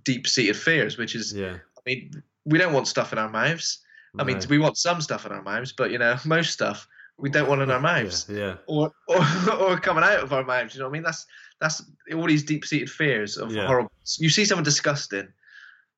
[0.04, 3.78] deep-seated fears, which is, yeah, I mean, we don't want stuff in our mouths.
[4.18, 4.46] I mean, No.
[4.50, 7.62] we want some stuff in our mouths, but you know, most stuff we don't want
[7.62, 8.26] in our mouths.
[8.28, 9.24] Yeah, yeah, or, or
[9.58, 10.74] or coming out of our mouths.
[10.74, 11.02] You know what I mean?
[11.04, 11.24] That's
[11.60, 11.82] that's
[12.14, 13.66] all these deep seated fears of Yeah.
[13.66, 13.92] horrible.
[14.18, 15.28] You see someone disgusting,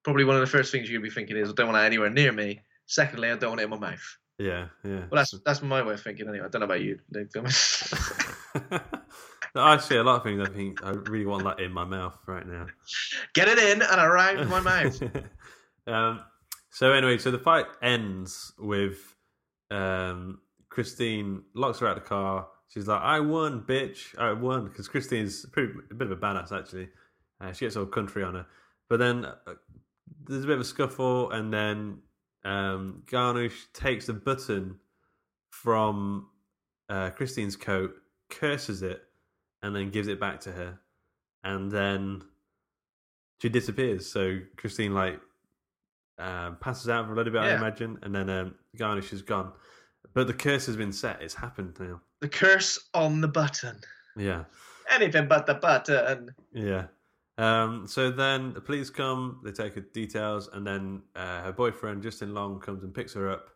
[0.05, 1.87] probably one of the first things you're gonna be thinking is, I don't want it
[1.87, 2.61] anywhere near me.
[2.87, 4.18] Secondly, I don't want it in my mouth.
[4.38, 5.05] Yeah, yeah.
[5.11, 6.47] Well, that's that's my way of thinking anyway.
[6.47, 6.99] I don't know about you.
[7.11, 7.31] Luke.
[9.55, 10.49] no, actually, a lot of things.
[10.49, 12.66] I think I really want that in my mouth right now.
[13.35, 15.03] Get it in and around my mouth.
[15.87, 16.21] um,
[16.71, 19.14] so anyway, so the fight ends with
[19.71, 20.40] um,
[20.71, 22.49] Christine locks her out of the car.
[22.68, 24.18] She's like, "I won, bitch!
[24.18, 26.88] I won!" Because Christine's pretty, a bit of a badass actually.
[27.40, 28.47] Uh, she gets all country on her,
[28.88, 29.55] but then uh,
[30.25, 31.99] there's a bit of a scuffle, and then
[32.45, 34.77] um, Garnush takes the button
[35.51, 36.29] from
[36.89, 37.95] uh, Christine's coat,
[38.31, 39.03] curses it,
[39.63, 40.79] and then gives it back to her,
[41.45, 42.23] and then
[43.41, 44.11] she disappears.
[44.11, 45.21] So Christine like
[46.19, 49.53] um, passes out for a little bit, I imagine, and then um, Garnish is gone.
[50.15, 52.01] But the curse has been set; it's happened now.
[52.21, 53.79] the curse on the button.
[54.17, 54.45] Yeah,
[54.91, 56.35] Anything but the button.
[56.53, 56.87] yeah.
[57.38, 62.03] Um, so then the police come, they take her details, and then uh, her boyfriend
[62.03, 63.51] Justin Long comes and picks her up,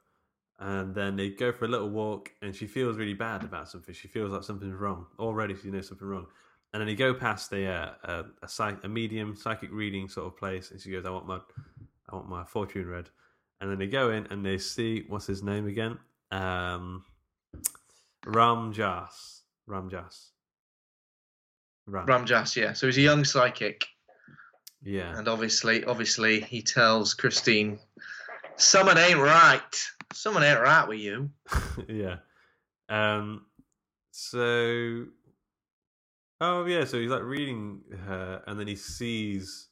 [0.58, 3.94] and then they go for a little walk, and she feels really bad about something.
[3.94, 5.06] She feels like something's wrong.
[5.18, 5.54] Already.
[5.54, 6.26] She knows something wrong,
[6.72, 10.26] and then they go past a uh, a a, psych, a medium psychic reading sort
[10.26, 11.40] of place, and she goes, "I want my
[12.08, 13.10] I want my fortune read,"
[13.60, 15.98] and then they go in and they see what's his name again,
[16.30, 17.04] um,
[18.26, 20.32] Ram Jas, Ram Jas,
[21.86, 22.72] Ram, Ramjas, yeah.
[22.72, 23.86] So he's a young psychic.
[24.82, 25.16] yeah.
[25.16, 27.78] And obviously, obviously, he tells Christine,
[28.56, 29.60] "Someone ain't right.
[30.12, 31.30] Someone ain't right with you."
[31.88, 32.16] yeah.
[32.88, 33.46] Um.
[34.10, 35.06] So.
[36.40, 36.84] Oh yeah.
[36.84, 39.68] So he's like reading her, and then he sees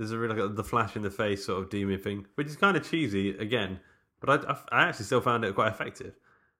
[0.00, 2.46] there's a really like a, the flash in the face sort of demon thing, which
[2.46, 3.78] is kind of cheesy again.
[4.18, 6.14] But I, I, I actually still found it quite effective.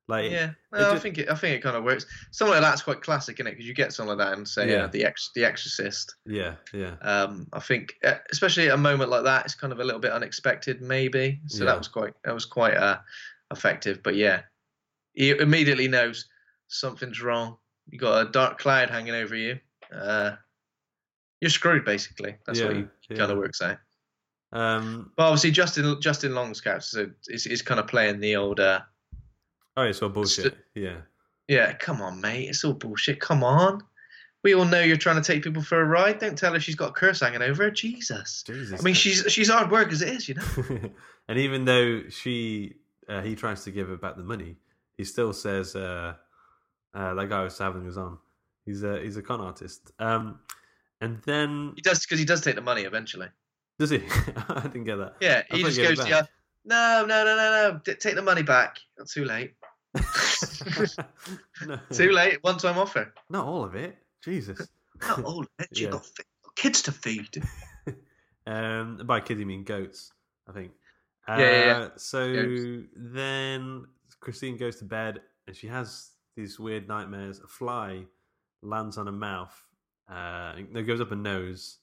[0.08, 1.30] Like Yeah, no, I just- think it.
[1.30, 2.04] I think it kind of works.
[2.32, 3.50] Something like that's quite classic, isn't it?
[3.52, 4.76] Because you get something like that and say, Yeah.
[4.78, 6.16] yeah, the ex, the Exorcist.
[6.26, 9.78] yeah, yeah, Um, I think, uh, especially at a moment like that, it's kind of
[9.78, 11.40] a little bit unexpected, maybe.
[11.46, 11.70] So Yeah.
[11.70, 12.98] that was quite, that was quite uh,
[13.52, 14.02] effective.
[14.02, 14.42] But yeah,
[15.12, 16.28] he immediately knows
[16.68, 17.56] something's wrong.
[17.88, 19.60] You got a dark cloud hanging over you.
[19.94, 20.36] Uh,
[21.40, 22.36] you're screwed, basically.
[22.46, 23.16] That's what Yeah, he yeah.
[23.16, 23.78] kind of works out.
[24.52, 25.12] Um.
[25.16, 28.58] But obviously, Justin Justin Long's character is, is kind of playing the old.
[28.58, 28.80] Uh,
[29.76, 30.56] Oh, it's all bullshit.
[30.74, 30.98] Yeah.
[31.48, 32.48] Yeah, come on, mate.
[32.48, 33.20] It's all bullshit.
[33.20, 33.82] Come on.
[34.42, 36.18] We all know you're trying to take people for a ride.
[36.18, 37.70] Don't tell her she's got a curse hanging over her.
[37.70, 38.42] Jesus.
[38.46, 38.80] Jesus.
[38.80, 40.90] I mean, she's she's hard work as it is, you know.
[41.28, 42.76] and even though she
[43.08, 44.56] uh, he tries to give her back the money,
[44.96, 46.14] he still says uh,
[46.94, 48.18] uh, that guy was having was on.
[48.64, 49.90] He's a he's a con artist.
[49.98, 50.38] Um,
[51.00, 53.28] and then He does because he does take the money eventually.
[53.78, 53.96] does he?
[54.48, 55.16] I didn't get that.
[55.20, 56.22] Yeah, I he just he gave it goes to you.
[56.64, 57.94] No, no, no, no, no.
[57.94, 58.78] Take the money back.
[58.98, 59.54] Not too late.
[61.66, 62.38] No, Too late.
[62.42, 63.12] One time offer.
[63.28, 63.96] Not all of it.
[64.22, 64.68] Jesus.
[65.02, 65.68] Not all of it.
[65.72, 66.24] You've got fi-
[66.56, 67.42] kids to feed.
[68.46, 70.12] um, by kids, you mean goats,
[70.48, 70.72] I think.
[71.26, 71.88] Uh, Yeah, yeah, yeah.
[71.96, 72.88] So Goats.
[72.96, 73.86] then
[74.20, 77.40] Christine goes to bed and she has these weird nightmares.
[77.40, 78.04] A fly
[78.62, 79.54] lands on her mouth,
[80.08, 81.78] uh, it goes up her nose,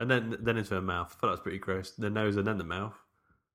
[0.00, 1.14] and then then into her mouth.
[1.16, 1.92] I thought that was pretty gross.
[1.92, 2.94] The nose and then the mouth.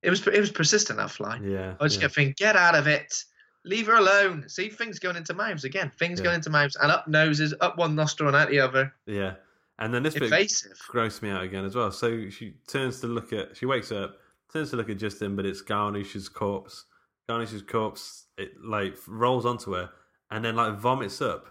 [0.02, 1.39] It was it was persistent that fly.
[1.43, 1.75] Yeah.
[1.80, 2.08] I was just yeah.
[2.08, 3.23] kept thinking, get out of it.
[3.65, 4.48] Leave her alone.
[4.48, 5.91] See things going into mouths again.
[6.00, 6.26] Things Yeah.
[6.26, 8.93] going into mouths and up noses, up one nostril and out the other.
[9.06, 9.36] Yeah.
[9.80, 10.78] And then this bit Invasive.
[10.91, 11.91] grossed me out again as well.
[11.91, 14.17] So she turns to look at, she wakes up,
[14.52, 16.86] turns to look at Justin, but it's Garnish's corpse.
[17.28, 19.89] Garnish's corpse, it like rolls onto her
[20.32, 21.45] and then like vomits up,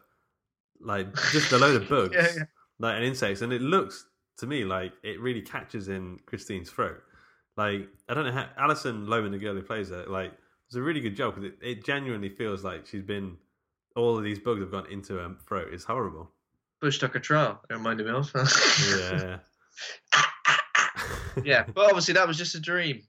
[0.80, 2.42] like just a load of bugs, Yeah, yeah.
[2.78, 3.42] like and insects.
[3.42, 4.06] And it looks
[4.38, 7.02] to me like it really catches in Christine's throat.
[7.56, 10.32] Like, I don't know how Alison Lohman, the girl who plays her, like,
[10.68, 13.38] it's a really good job because it, it genuinely feels like she's been,
[13.96, 15.68] all of these bugs have gone into her throat.
[15.72, 16.30] It's horrible.
[16.80, 17.60] Bush Tucker trial.
[17.70, 18.30] It reminded me of.
[19.00, 19.38] Yeah.
[21.44, 23.02] yeah, but obviously that was just a dream.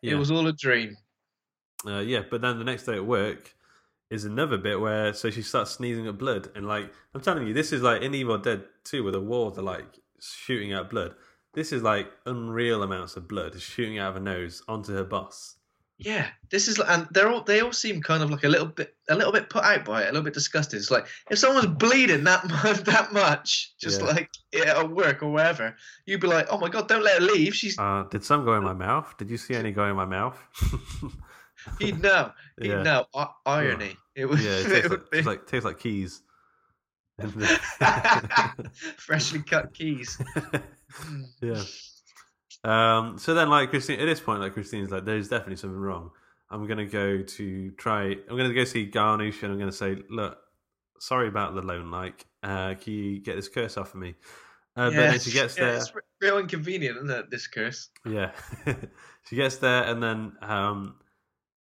[0.00, 0.12] Yeah.
[0.12, 0.96] It was all a dream.
[1.86, 3.54] Uh, yeah, but then the next day at work
[4.10, 7.54] is another bit where so she starts sneezing up blood, and like I'm telling you,
[7.54, 11.14] this is like in Evil Dead 2 where the walls are like shooting out blood.
[11.54, 15.04] This is like unreal amounts of blood is shooting out of her nose onto her
[15.04, 15.56] boss.
[16.04, 18.94] Yeah, this is, and they're all they all seem kind of like a little bit,
[19.08, 20.78] a little bit put out by it, a little bit disgusted.
[20.78, 24.06] It's like if someone's bleeding that much, that much, just Yeah.
[24.08, 27.26] like yeah, at work or wherever, you'd be like, oh my god, don't let her
[27.26, 27.54] leave.
[27.54, 29.14] She's Uh, did some go in my mouth?
[29.18, 30.36] Did you see any go in my mouth?
[31.78, 32.82] he'd know, he'd Yeah.
[32.82, 33.06] know.
[33.14, 33.96] I- irony.
[34.16, 36.22] It was, yeah, it it like, be tastes like tastes like keys.
[38.96, 40.18] freshly cut keys.
[41.40, 41.62] yeah.
[42.64, 46.10] Um, so then, like Christine, at this point, like Christine's like, "There's definitely something wrong."
[46.50, 48.04] I'm gonna go to try.
[48.28, 50.38] I'm gonna go see Garnish, and I'm gonna say, "Look,
[50.98, 51.90] sorry about the loan.
[51.90, 52.26] like.
[52.42, 54.14] Uh, can you get this curse off of me?"
[54.76, 55.76] Uh, But then she gets yeah, there.
[55.76, 57.30] It's real inconvenient, isn't it?
[57.30, 57.88] This curse.
[58.06, 58.32] Yeah,
[59.28, 60.96] she gets there, and then um,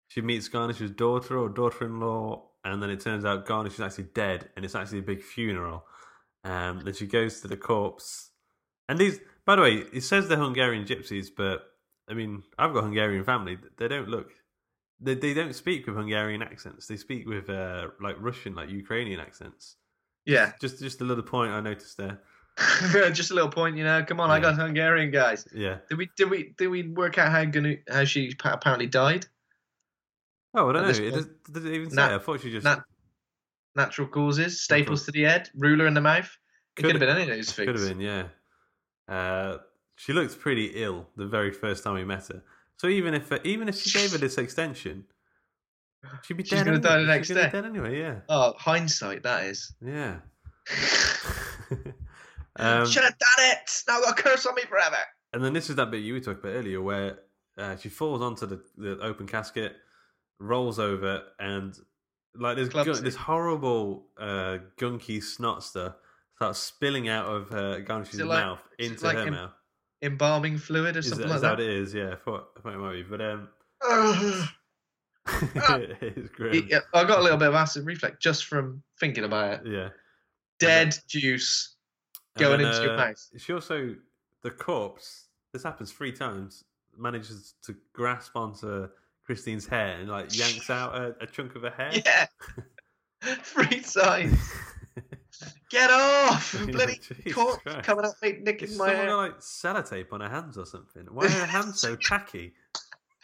[0.07, 4.49] she meets Garnish's daughter or daughter-in-law, and then it turns out Garnish is actually dead,
[4.55, 5.85] and it's actually a big funeral.
[6.43, 8.29] Um, then she goes to the corpse,
[8.89, 11.63] and these, by the way, it says they're Hungarian gypsies, but
[12.09, 13.57] I mean, I've got Hungarian family.
[13.77, 14.31] They don't look,
[14.99, 16.87] they they don't speak with Hungarian accents.
[16.87, 19.75] They speak with uh, like Russian, like Ukrainian accents.
[20.25, 22.21] Yeah, Just just a little point I noticed there.
[23.11, 24.03] just a little point, you know.
[24.03, 25.47] Come on, I got Hungarian guys.
[25.53, 25.77] Yeah.
[25.89, 29.25] Did we did we did we work out how gonna how she apparently died?
[30.53, 31.03] Oh, I don't At know.
[31.05, 31.95] It does, does it even say?
[31.95, 32.83] Nat- I thought she just Nat-
[33.73, 36.29] Natural causes, staples to the head, ruler in the mouth.
[36.75, 37.67] It could have been any of those things.
[37.67, 38.23] Could have been, yeah.
[39.11, 39.57] Uh,
[39.95, 42.41] she looked pretty ill the very first time we met her.
[42.77, 45.03] So even if even if she gave her this extension,
[46.23, 46.65] she'd be She's dead.
[46.65, 46.89] gonna anyway.
[46.89, 47.49] die the next She's day.
[47.51, 49.73] Dead anyway, yeah, Oh, hindsight, that is.
[49.85, 50.17] yeah.
[52.57, 53.83] um, Should have done it.
[53.87, 54.97] Now I've got a curse on me forever.
[55.33, 57.19] and then this is that bit you were talking about earlier, where
[57.57, 59.75] uh, she falls onto the, the open casket,
[60.39, 61.77] rolls over, and
[62.35, 65.95] like this gun, this horrible uh, gunky snot stuff
[66.41, 69.51] starts spilling out of her Garnish's it like- mouth into like her em- mouth.
[70.01, 71.63] Embalming fluid or Is that, something is like that that.
[71.63, 71.93] what it is?
[71.93, 73.47] Yeah, I thought, I thought it might be, but um,
[76.01, 76.67] it's grim.
[76.67, 79.71] Yeah, I got a little bit of acid reflex just from thinking about it.
[79.71, 79.89] Yeah,
[80.59, 81.75] Dead juice
[82.35, 83.29] And going then, into your uh, mouth.
[83.37, 83.95] She also
[84.41, 85.27] the corpse.
[85.53, 86.63] This happens three times.
[86.97, 88.87] Manages to grasp onto
[89.23, 91.91] Christine's hair and like yanks out a, a chunk of her hair.
[92.03, 92.25] Yeah.
[93.43, 94.35] Three times.
[95.69, 96.55] Get off!
[96.71, 97.83] Bloody Jesus corpse Christ.
[97.83, 99.07] coming up, me, nicking Is my someone hair.
[99.07, 101.05] got like sellotape on her hands or something?
[101.11, 102.53] Why are her hands so tacky?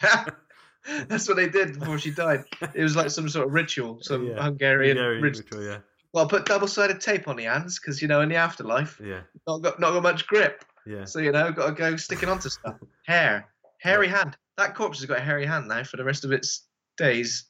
[1.08, 2.44] That's what they did before she died.
[2.74, 4.42] It was like some sort of ritual, some Yeah.
[4.42, 5.58] Hungarian, Hungarian ritual.
[5.58, 5.78] ritual, yeah,
[6.14, 9.58] Well, put double-sided tape on the hands because you know in the afterlife, yeah, not
[9.62, 10.64] got not got much grip.
[10.86, 11.04] yeah.
[11.04, 12.76] So you know, got to go sticking onto stuff.
[13.06, 13.46] Hair,
[13.80, 14.36] hairy hand.
[14.56, 16.64] That corpse has got a hairy hand now for the rest of its
[16.96, 17.44] days.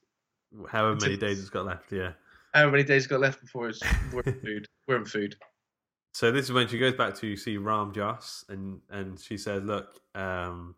[0.68, 2.12] However many days it's got left, yeah.
[2.58, 3.80] How many days got left before it's
[4.12, 4.66] worm food?
[4.88, 5.36] Worm food.
[6.12, 9.62] So this is when she goes back to see Rham Jas, and and she says,
[9.62, 10.74] "Look, um,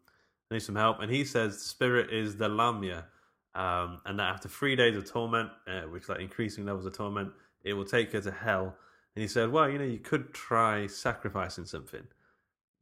[0.51, 3.07] I need some help." And he says, "Spirit is the Lamia,
[3.55, 7.33] um, and that after three days of torment, uh, which like increasing levels of torment,
[7.65, 8.77] it will take her to hell."
[9.17, 12.07] And he said, "Well, you know, you could try sacrificing something.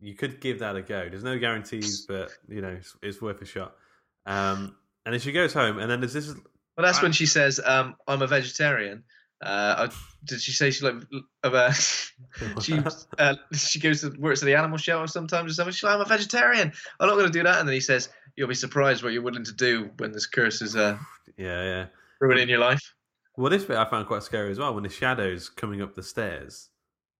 [0.01, 1.09] You could give that a go.
[1.09, 3.77] There's no guarantees, but you know, it's, it's worth a shot."
[4.27, 4.75] Um,
[5.07, 6.35] and then she goes home, and then there's this.
[6.79, 9.03] Well, that's I- when she says, um, "I'm a vegetarian."
[9.45, 10.95] Uh, I, did she say she like
[11.43, 11.73] uh,
[12.63, 12.81] she
[13.19, 15.73] uh, she goes to works at the animal shelter sometimes or something?
[15.73, 16.73] She's like, "I'm a vegetarian.
[17.01, 19.23] I'm not going to do that." And then he says, "You'll be surprised what you're
[19.23, 20.97] willing to do when this curse is uh,
[21.37, 21.87] yeah, yeah.
[22.21, 22.95] ruining your life."
[23.37, 26.03] Well, this bit I found quite scary as well when the shadow's coming up the
[26.03, 26.71] stairs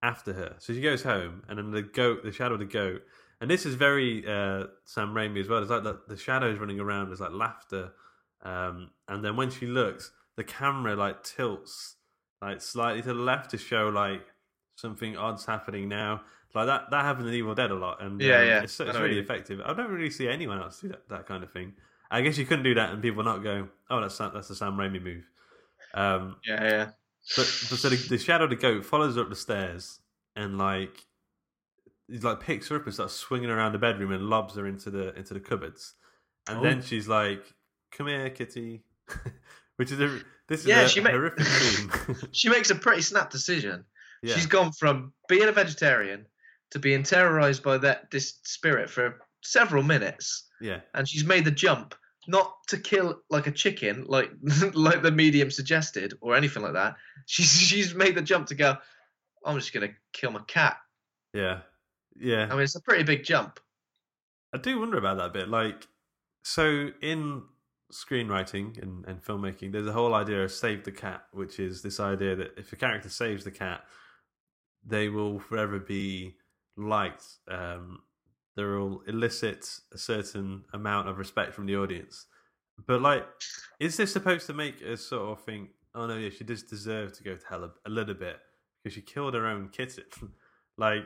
[0.01, 0.55] after her.
[0.59, 3.01] So she goes home, and then the goat, the shadow of the goat,
[3.41, 5.61] and this is very uh, Sam Raimi as well.
[5.61, 7.09] It's like the, the shadows running around.
[7.09, 7.91] There's like laughter,
[8.43, 11.95] um, and then when she looks, the camera like tilts
[12.41, 14.21] like slightly to the left to show like
[14.75, 16.21] something odd's happening now.
[16.55, 18.63] Like that that happens in Evil Dead a lot, and Yeah, um, yeah.
[18.63, 19.23] it's, it's really mean.
[19.23, 19.61] effective.
[19.63, 21.73] I don't really see anyone else do that, that kind of thing.
[22.09, 24.77] I guess you couldn't do that and people not go, "Oh, that's that's the Sam
[24.77, 25.29] Raimi move."
[25.93, 26.85] Um, Yeah, yeah.
[27.35, 29.99] but, but so the, the shadow of the goat follows her up the stairs
[30.35, 31.05] and like
[32.21, 35.13] like picks her up and starts swinging around the bedroom and lobs her into the
[35.15, 35.93] into the cupboards,
[36.47, 36.63] and Oh.
[36.63, 37.43] then she's like,
[37.91, 38.83] "Come here, kitty,"
[39.77, 41.91] which is a this is Yeah, a she horrific scene.
[42.31, 43.85] She makes a pretty snap decision.
[44.23, 46.25] yeah, She's gone from being a vegetarian
[46.71, 50.47] to being terrorized by that this spirit for several minutes.
[50.61, 51.95] yeah, and she's made the jump
[52.27, 54.29] not to kill like a chicken like
[54.73, 56.95] like the medium suggested or anything like that
[57.25, 58.75] she's she's made the jump to go
[59.45, 60.77] i'm just gonna kill my cat
[61.33, 61.61] yeah,
[62.19, 62.43] yeah.
[62.51, 63.59] i mean it's a pretty big jump
[64.53, 65.47] I do wonder about that bit.
[65.47, 65.87] Like,
[66.43, 67.43] so in
[67.91, 71.99] screenwriting and, and filmmaking, there's a whole idea of save the cat, which is this
[71.99, 73.81] idea that if a character saves the cat,
[74.85, 76.35] they will forever be
[76.77, 77.25] liked.
[77.47, 77.99] Um,
[78.55, 82.25] they will elicit a certain amount of respect from the audience.
[82.85, 83.25] But like,
[83.79, 87.13] is this supposed to make us sort of think, oh no, yeah, she does deserve
[87.17, 88.37] to go to hell a, a little bit
[88.83, 90.05] because she killed her own kitten,
[90.77, 91.03] like,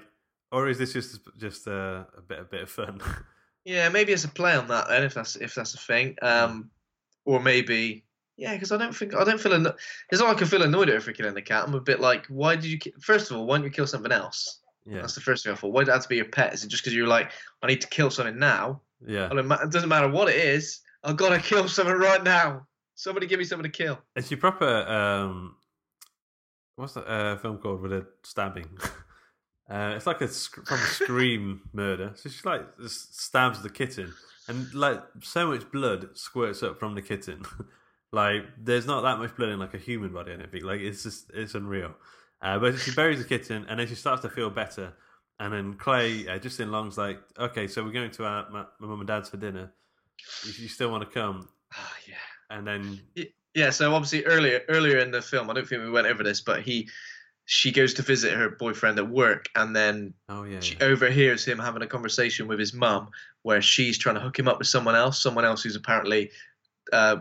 [0.51, 3.01] or is this just just a, a bit a bit of fun?
[3.65, 6.15] Yeah, maybe it's a play on that then, if that's if that's a thing.
[6.21, 6.69] Um,
[7.25, 8.03] or maybe
[8.35, 9.75] yeah, because I don't think I don't feel anno-
[10.11, 11.65] it's not like I can feel annoyed at for killing the cat.
[11.67, 12.77] I'm a bit like, why did you?
[12.77, 14.59] Ki- First of all, why don't you kill something else?
[14.85, 15.71] yeah, That's the first thing I thought.
[15.71, 16.53] Why did it have to be your pet?
[16.53, 18.81] Is it just because you're like, I need to kill something now?
[19.05, 19.29] yeah.
[19.29, 20.81] Well, it ma- it doesn't matter what it is.
[21.03, 22.67] I've got to kill something right now.
[22.95, 23.99] Somebody give me something to kill.
[24.15, 25.55] It's your proper um,
[26.75, 28.67] what's that uh, film called with a stabbing?
[29.69, 32.11] Uh, it's like a from a scream murder.
[32.15, 34.13] So she like just stabs the kitten,
[34.47, 37.43] and like so much blood squirts up from the kitten.
[38.11, 40.33] like there's not that much blood in like a human body.
[40.33, 40.63] I don't think.
[40.63, 41.93] Like it's just it's unreal.
[42.41, 44.93] Uh, but she buries the kitten, and then she starts to feel better.
[45.39, 48.87] And then Clay, uh, Justin Long's like, okay, so we're going to our, my, my
[48.87, 49.71] mum and dad's for dinner.
[50.43, 52.55] If you still want to come, Ah, yeah.
[52.55, 53.01] and then
[53.55, 56.41] Yeah, so obviously earlier earlier in the film, I don't think we went over this,
[56.41, 56.87] but he
[57.45, 60.85] she goes to visit her boyfriend at work and then oh yeah, she yeah.
[60.85, 63.09] overhears him having a conversation with his mum
[63.41, 66.31] where she's trying to hook him up with someone else, someone else who's apparently
[66.91, 67.17] uh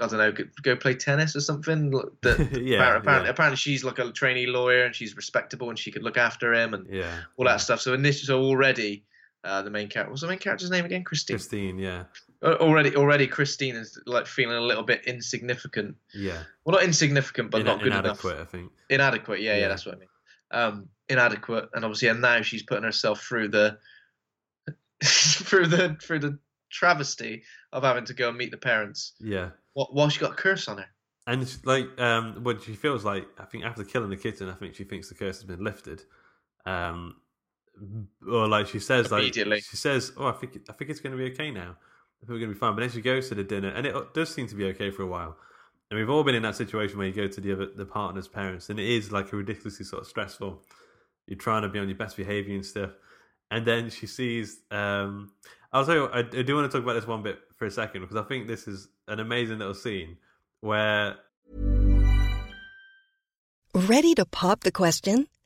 [0.00, 1.90] I don't know, go, go play tennis or something.
[1.90, 5.78] That yeah, apparently, apparently, yeah, apparently she's like a trainee lawyer and she's respectable and
[5.78, 7.20] she could look after him and yeah.
[7.36, 7.80] all that stuff.
[7.80, 9.04] So initially, so already
[9.44, 11.04] uh, the main character, what's the main character's name again?
[11.04, 11.36] Christine.
[11.36, 12.04] Christine, yeah,
[12.44, 15.96] Already, already Christine is like feeling a little bit insignificant.
[16.14, 16.42] yeah.
[16.64, 18.48] Well, not insignificant, but Ina- not good inadequate, enough.
[18.48, 18.72] I think.
[18.90, 19.40] Inadequate.
[19.40, 19.68] Yeah, yeah, Yeah.
[19.68, 20.08] that's what I mean.
[20.50, 23.78] Um, inadequate, and obviously, and now she's putting herself through the
[25.04, 26.38] through the through the
[26.70, 27.42] travesty
[27.72, 29.50] of having to go and meet the parents Yeah.
[29.74, 30.86] while, while she got a curse on her.
[31.26, 34.54] And it's like um, when she feels like, I think after killing the kitten, I
[34.54, 36.02] think she thinks the curse has been lifted.
[36.66, 37.16] Um,
[38.30, 39.60] or like she says, like Immediately.
[39.60, 41.76] she says, "Oh, I think I think it's going to be okay now.
[42.28, 44.32] We're going to be fine." But then she goes to the dinner, and it does
[44.32, 45.36] seem to be okay for a while.
[45.90, 48.28] And we've all been in that situation where you go to the other the partner's
[48.28, 50.62] parents, and it is like a ridiculously sort of stressful.
[51.26, 52.90] You're trying to be on your best behavior and stuff,
[53.50, 54.60] and then she sees.
[54.70, 55.32] Um,
[55.72, 57.70] I'll tell you, what, I do want to talk about this one bit for a
[57.70, 60.18] second because I think this is an amazing little scene
[60.60, 61.16] where
[63.74, 65.26] Ready to pop the question?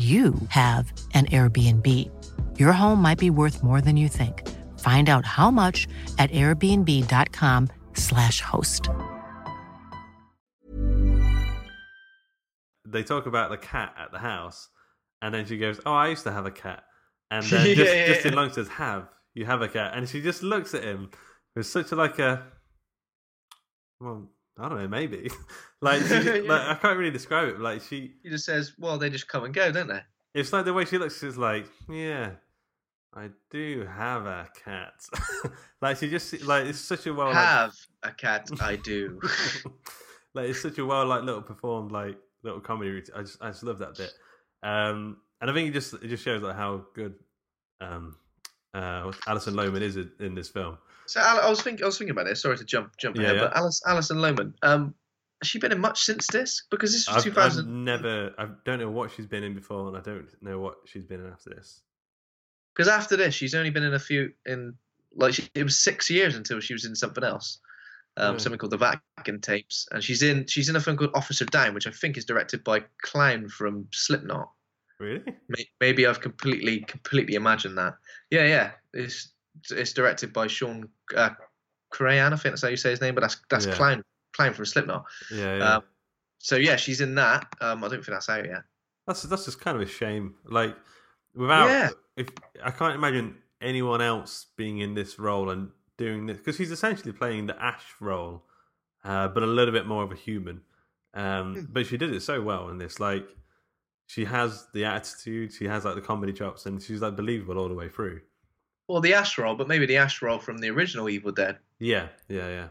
[0.00, 1.86] you have an Airbnb.
[2.58, 4.48] Your home might be worth more than you think.
[4.78, 5.86] Find out how much
[6.18, 8.88] at airbnb.com/slash host.
[12.86, 14.68] they talk about the cat at the house,
[15.22, 16.82] and then she goes, "Oh, I used to have a cat,"
[17.30, 18.40] and then Yeah, just, yeah, just in yeah.
[18.40, 21.10] long says, "Have you have a cat?" And she just looks at him
[21.54, 22.42] with such a like a,
[24.00, 24.28] well,
[24.60, 25.30] I don't know, maybe,
[25.80, 26.42] like, she, Yeah.
[26.48, 27.52] like I can't really describe it.
[27.54, 30.00] but, Like she, He just says, "Well, they just come and go, don't they?"
[30.34, 32.32] it's like the way she looks is like, yeah.
[33.12, 34.92] I do have a cat.
[35.82, 39.18] like she just like it's such a well like, Have a cat, I do.
[40.32, 43.14] like it's such a well like little performed like little comedy routine.
[43.16, 44.12] I just I just love that bit.
[44.62, 47.14] Um, and I think it just it just shows like how good
[47.80, 48.14] um
[48.74, 50.78] uh Alison Lohman is in, in this film.
[51.10, 52.42] So I was thinking, I was thinking about this.
[52.42, 53.42] Sorry to jump jump Yeah, ahead, yeah.
[53.48, 54.94] but Alice, Alison Lohman, um,
[55.42, 56.62] has she been in much since this?
[56.70, 59.88] Because this was I've, two I've never I don't know what she's been in before,
[59.88, 61.80] and I don't know what she's been in after this.
[62.74, 64.32] Because after this, she's only been in a few.
[64.46, 64.74] In
[65.16, 67.58] like she, it was six years until she was in something else.
[68.16, 68.38] um, Yeah.
[68.38, 71.74] something called the Vatican Tapes, and she's in she's in a film called Officer Downe,
[71.74, 74.48] which I think is directed by Clown from Slipknot.
[75.00, 75.24] Really?
[75.80, 77.94] Maybe I've completely completely imagined that.
[78.30, 78.70] Yeah, yeah.
[78.92, 79.32] It's
[79.70, 81.30] it's directed by Shawn uh,
[82.00, 83.74] I think that's how you say his name, but that's that's Yeah.
[83.74, 84.02] Clown
[84.34, 85.04] Clown from Slipknot.
[85.32, 85.74] Yeah, yeah.
[85.76, 85.82] Um,
[86.38, 87.46] so yeah, she's in that.
[87.60, 88.62] Um, I don't think that's out yet.
[89.06, 90.34] That's that's just kind of a shame.
[90.44, 90.76] Like
[91.34, 91.90] without, Yeah.
[92.16, 92.28] if
[92.62, 97.12] I can't imagine anyone else being in this role and doing this because he's essentially
[97.12, 98.44] playing the Ash role,
[99.04, 100.62] uh, but a little bit more of a human.
[101.12, 101.60] Um, Hmm.
[101.70, 103.00] But she did it so well in this.
[103.00, 103.26] Like
[104.06, 107.68] she has the attitude, she has like the comedy chops, and she's like believable all
[107.68, 108.20] the way through.
[108.90, 111.58] Well, the Ash role, but maybe the Ash role from the original Evil Dead.
[111.78, 112.68] Yeah, yeah, yeah.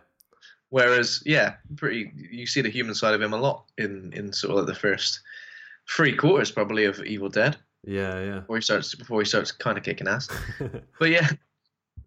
[0.67, 4.51] Whereas, yeah, pretty you see the human side of him a lot in in sort
[4.51, 5.21] of like the first
[5.89, 7.55] three quarters probably of Evil Dead
[7.85, 8.39] Yeah, yeah.
[8.39, 10.27] before he starts before he starts kind of kicking ass.
[10.99, 11.29] But yeah,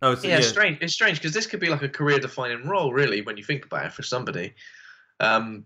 [0.02, 0.38] oh, so, yeah, yeah.
[0.40, 0.78] it's strange.
[0.82, 3.86] It's strange because this could be like a career-defining role, really, when you think about
[3.86, 4.52] it for somebody.
[5.20, 5.64] Um,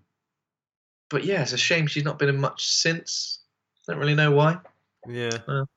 [1.11, 3.41] but yeah, it's a shame she's not been in much since.
[3.89, 4.59] Don't really know why.
[5.09, 5.39] Yeah.
[5.49, 5.69] Well.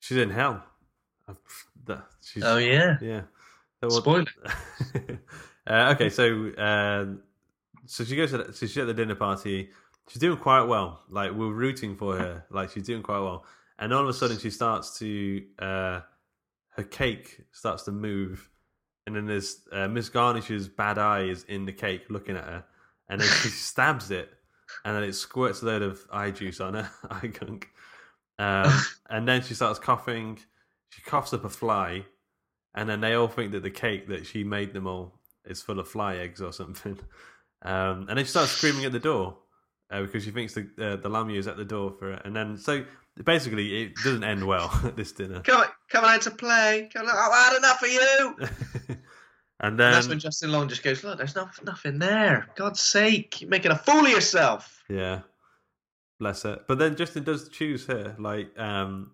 [0.00, 0.64] She's in hell.
[1.88, 3.22] That- She's, Oh yeah, Yeah.
[3.82, 4.26] So Spoiler.
[5.66, 7.22] uh, okay, so um,
[7.86, 9.70] so she goes to the, so she's at the dinner party.
[10.08, 11.02] She's doing quite well.
[11.08, 12.44] Like we're rooting for her.
[12.50, 13.44] Like she's doing quite well.
[13.78, 16.00] And all of a sudden she starts to uh,
[16.70, 18.48] her cake starts to move,
[19.06, 22.64] and then there's uh, Miss Garnish's bad eye is in the cake looking at her,
[23.08, 24.28] and then she stabs it,
[24.84, 27.68] and then it squirts a load of eye juice on her eye gunk,
[28.38, 28.72] um,
[29.08, 30.38] and then she starts coughing.
[30.90, 32.04] She coughs up a fly,
[32.74, 35.80] and then they all think that the cake that she made them all is full
[35.80, 36.98] of fly eggs or something.
[37.62, 39.36] Um, and then she starts screaming at the door
[39.90, 42.22] uh, because she thinks the uh, the lamia is at the door for it.
[42.24, 42.84] And then so
[43.24, 45.40] basically it doesn't end well at this dinner.
[45.40, 46.88] come on, coming out to play.
[46.92, 48.36] Come on, I've had enough of you.
[49.60, 52.48] and then And that's when Justin Long just goes, "Look, there's no, nothing there.
[52.54, 55.22] God's sake, you're making a fool of yourself." yeah,
[56.20, 56.60] bless her.
[56.68, 58.14] But then Justin does choose her.
[58.18, 59.12] Like um,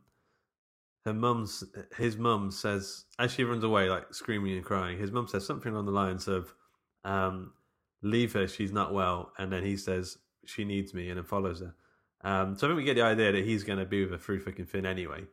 [1.05, 1.65] her mum's
[1.97, 4.99] his mum says as she runs away, like screaming and crying.
[4.99, 6.55] His mum says something along the lines of.
[7.05, 7.53] Um,
[8.03, 9.33] leave her, she's not well.
[9.39, 11.75] And then he says, she needs me, and then follows her.
[12.23, 14.19] Um, so I think we get the idea that he's going to be with her
[14.19, 15.25] through fucking Finn anyway.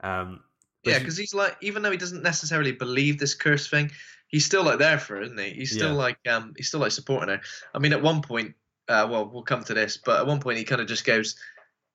[0.00, 0.42] Um,
[0.84, 3.90] Yeah, because he's like, even though he doesn't necessarily believe this curse thing,
[4.28, 5.50] he's still like there for her, isn't he?
[5.50, 5.96] He's still Yeah.
[5.96, 7.40] like, um, he's still like supporting her.
[7.74, 8.54] I mean, at one point,
[8.88, 11.36] uh, well, we'll come to this, but at one point he kind of just goes,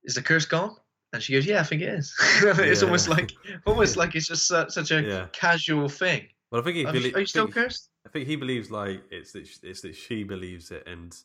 [0.04, 0.76] "Is the curse gone?"
[1.12, 2.86] And she goes, "Yeah, I think it is." it's Yeah.
[2.88, 3.32] almost like,
[3.66, 5.28] almost like it's just su- such a Yeah.
[5.32, 6.28] casual thing.
[6.52, 7.90] well, I think he Are you, are you still think- cursed?
[8.06, 11.16] I think he believes like it's that sh- it's that she believes it, and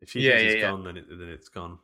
[0.00, 1.78] if she Yeah, thinks it's gone, then it, then it's gone.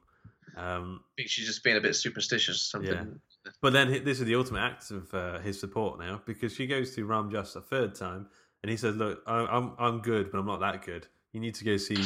[0.56, 2.92] Um, I think she's just being a bit superstitious or something.
[2.92, 3.50] Yeah.
[3.62, 6.94] But then this is the ultimate act of uh, his support now because she goes
[6.96, 8.26] to Rham Jas a third time
[8.62, 11.06] and he says, "Look, I- I'm I'm good, but I'm not that good.
[11.32, 12.02] You need to go see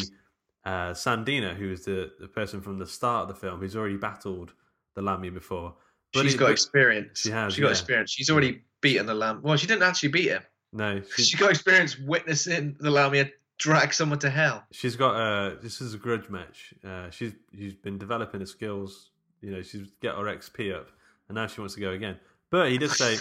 [0.65, 3.75] uh, San Dena, who is the, the person from the start of the film who's
[3.77, 4.53] already battled
[4.95, 5.75] the Lamia before.
[6.13, 7.21] But She's he- got experience.
[7.21, 7.73] She has, She got yeah.
[7.73, 8.11] experience.
[8.13, 9.41] She's already beaten the lamb.
[9.43, 10.43] Well, she didn't actually beat him.
[10.73, 14.65] No, She she, got experience witnessing the Lamia drag someone to hell.
[14.73, 15.57] she's got a.
[15.61, 16.75] This is a grudge match.
[16.85, 19.11] Uh, she's she's been developing her skills.
[19.41, 20.89] You know, she's get her XP up,
[21.29, 22.19] and now she wants to go again.
[22.51, 23.17] But he did say,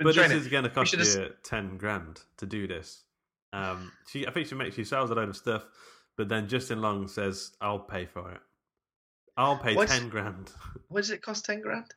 [0.00, 3.04] but this is going to cost you ten grand to do this.
[3.52, 5.64] Um, she, I think she makes she sells a load of stuff,
[6.16, 8.40] but then Justin Long says, "I'll pay for it.
[9.38, 10.50] I'll pay What's- ten grand."
[10.88, 11.44] What does it cost?
[11.46, 11.94] Ten grand.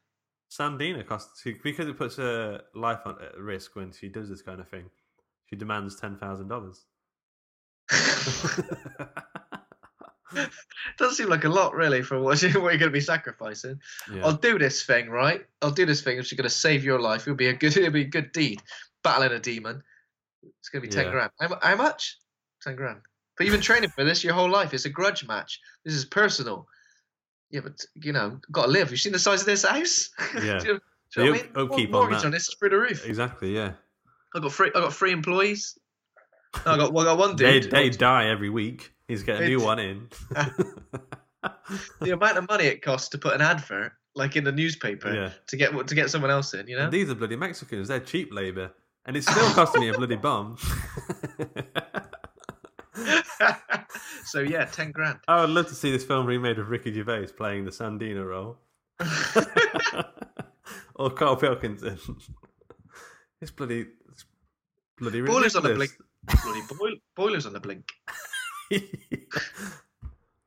[0.49, 4.59] San Dena costs because it puts her life at risk when she does this kind
[4.59, 4.89] of thing.
[5.49, 6.85] She demands ten thousand dollars.
[10.97, 13.79] Doesn't seem like a lot, really, for what, you, what you're going to be sacrificing.
[14.13, 14.25] Yeah.
[14.25, 15.41] I'll do this thing, right?
[15.61, 16.17] I'll do this thing.
[16.17, 18.31] If you're going to save your life, it'll be a good, it'll be a good
[18.31, 18.61] deed.
[19.03, 19.83] Battling a demon.
[20.59, 21.11] It's going to be ten Yeah.
[21.11, 21.31] grand.
[21.39, 22.17] How, how much?
[22.61, 23.01] Ten grand.
[23.37, 24.73] But you've been training for this your whole life.
[24.73, 25.59] It's a grudge match.
[25.83, 26.65] This is personal.
[27.51, 28.91] Yeah, but you know, got to live.
[28.91, 30.09] You've seen the size of this house.
[30.35, 30.59] Yeah.
[30.59, 30.79] do you,
[31.13, 31.51] do you know what I mean?
[31.71, 32.25] upkeep on Mortgage that.
[32.27, 33.05] on this is through the roof.
[33.05, 33.53] Exactly.
[33.53, 33.73] Yeah.
[34.35, 34.71] I got three.
[34.73, 35.77] I got three employees.
[36.65, 36.93] I got.
[36.93, 37.71] Well, I got one They dude.
[37.71, 38.93] they die every week.
[39.07, 40.07] He's getting a new one in.
[41.99, 45.31] the amount of money it costs to put an advert, like in the newspaper, Yeah.
[45.47, 46.67] to get to get someone else in.
[46.67, 46.83] You know.
[46.85, 47.89] And these are bloody Mexicans.
[47.89, 48.71] They're cheap labour,
[49.05, 50.57] and it's still costing me a bloody bomb.
[54.25, 55.19] so yeah, ten grand.
[55.27, 58.25] I would love to see this film remade with Ricky Gervais playing the San Dena
[58.25, 58.57] role,
[60.95, 61.99] or Carl Pilkington.
[63.41, 64.25] It's bloody, it's
[64.99, 65.91] bloody Boilers on the blink.
[66.43, 67.89] Bloody boil, boilers on the blink.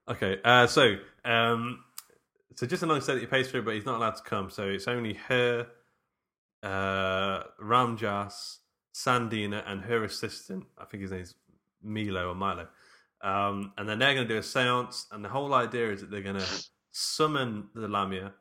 [0.08, 1.80] okay, uh, so um,
[2.56, 4.50] so just alongside that he pays for it, but he's not allowed to come.
[4.50, 5.66] So it's only her,
[6.62, 8.60] uh, Rham Jas,
[8.94, 10.64] Sandina, and her assistant.
[10.78, 11.34] I think his name's
[11.82, 12.68] Milo or Milo.
[13.24, 16.10] Um, and then they're going to do a seance, and the whole idea is that
[16.10, 18.34] they're going to summon the Lamia,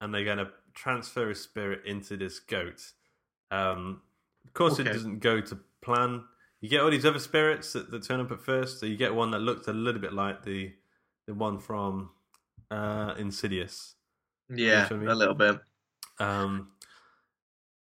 [0.00, 2.82] and they're going to transfer his spirit into this goat.
[3.52, 4.02] Um,
[4.44, 6.24] of course, it doesn't go to plan.
[6.60, 8.80] You get all these other spirits that, that turn up at first.
[8.80, 10.72] So you get one that looks a little bit like the
[11.26, 12.10] the one from
[12.70, 13.94] uh, Insidious.
[14.50, 15.08] Yeah, what I mean?
[15.08, 15.58] a little bit.
[16.18, 16.72] Um,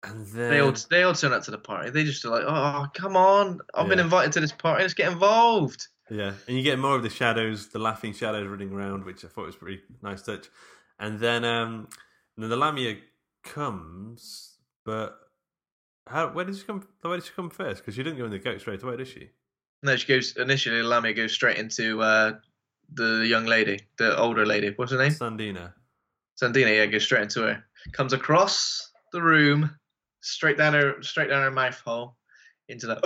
[0.05, 1.91] and then They all they all turn up to the party.
[1.91, 3.61] They just are like, oh, come on!
[3.75, 4.83] I've been invited to this party.
[4.83, 5.87] Let's get involved.
[6.13, 9.29] Yeah, and you get more of the shadows, the laughing shadows running around, which I
[9.29, 10.47] thought was pretty nice touch.
[11.01, 11.89] And then, um,
[12.37, 12.97] and then the Lamia
[13.43, 15.19] comes, but
[16.07, 16.29] how?
[16.29, 16.87] Where did she come?
[17.01, 17.81] Where did she come first?
[17.81, 19.31] Because she didn't go in the goat straight away, did she?
[19.83, 20.83] No, she goes initially.
[20.83, 22.35] Lamia goes straight into uh,
[22.93, 24.75] the young lady, the older lady.
[24.77, 25.13] What's her name?
[25.13, 25.73] San Dena.
[26.41, 26.77] Sandina.
[26.77, 27.65] Yeah, goes straight into her.
[27.93, 29.75] Comes across the room,
[30.21, 32.17] straight down her, straight down her mouth hole,
[32.69, 33.01] into the.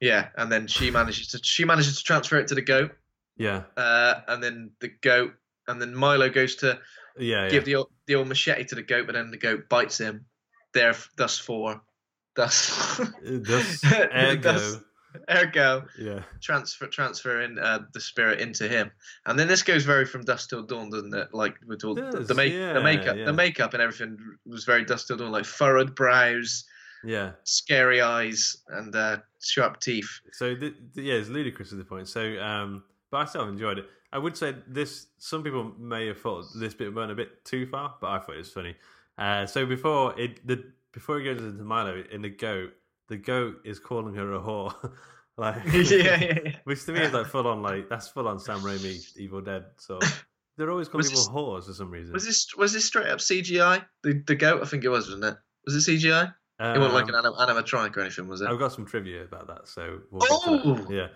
[0.00, 2.92] Yeah, and then she manages to she manages to transfer it to the goat,
[3.36, 5.32] Yeah, uh, and then the goat,
[5.68, 6.78] and then Milo goes to
[7.18, 7.50] yeah, yeah.
[7.50, 10.24] give the old, the old machete to the goat, but then the goat bites him.
[10.72, 11.82] There, thus for,
[12.36, 14.40] thus, Thus, ergo.
[14.40, 14.76] thus-
[15.28, 18.90] ergo, yeah, transfer transferring uh, the spirit into him,
[19.26, 21.28] and then this goes very from dusk till dawn, doesn't it?
[21.34, 23.24] Like with all the, does, the make yeah, the makeup, yeah.
[23.24, 26.64] the makeup and everything was very dusk till dawn, like furrowed brows,
[27.04, 27.32] yeah.
[27.44, 30.08] scary eyes, and uh, sharp teeth.
[30.32, 32.08] So th- th- yeah, it's ludicrous at the point.
[32.08, 33.86] So, um, but I still enjoyed it.
[34.12, 35.06] I would say this.
[35.18, 38.34] Some people may have thought this bit went a bit too far, but I thought
[38.34, 38.74] it was funny.
[39.16, 42.72] Uh, so before it, the before he goes into Milo in the goat,
[43.08, 44.74] the goat is calling her a whore.
[45.36, 46.52] like, yeah, yeah, yeah.
[46.64, 47.62] which to me is like full on.
[47.62, 49.64] Like that's full on Sam Raimi Evil Dead.
[49.76, 50.00] So
[50.56, 52.12] they're always calling Was people this- whores for some reason.
[52.12, 53.84] Was this was this straight up CGI?
[54.02, 55.36] The the goat, I think it was, wasn't it?
[55.66, 56.34] Was it CGI?
[56.60, 58.48] It wasn't like an Um, anim- animatronic or anything, was it?
[58.48, 59.66] I've got some trivia about that.
[59.68, 60.22] So we'll.
[60.30, 60.86] Oh!
[60.90, 61.08] yeah.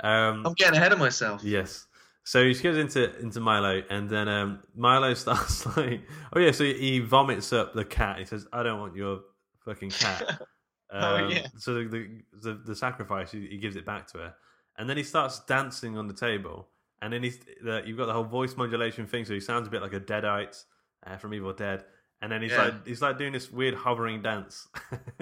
[0.00, 1.42] Um, I'm getting ahead of myself.
[1.44, 1.86] Yes.
[2.24, 6.02] So he goes into into Milo, and then um, Milo starts like,
[6.34, 6.50] oh yeah.
[6.50, 8.18] So he vomits up the cat.
[8.18, 9.20] He says, "I don't want your
[9.64, 10.42] fucking cat."
[10.90, 11.46] Oh, Um, yeah.
[11.58, 12.08] So the the,
[12.40, 14.34] the, the sacrifice, he, he gives it back to her,
[14.78, 16.66] and then he starts dancing on the table,
[17.02, 19.70] and then he's the, you've got the whole voice modulation thing, so he sounds a
[19.70, 20.64] bit like a Deadite
[21.06, 21.84] uh, from Evil Dead,
[22.20, 22.64] and then he's Yeah.
[22.64, 24.68] like he's like doing this weird hovering dance,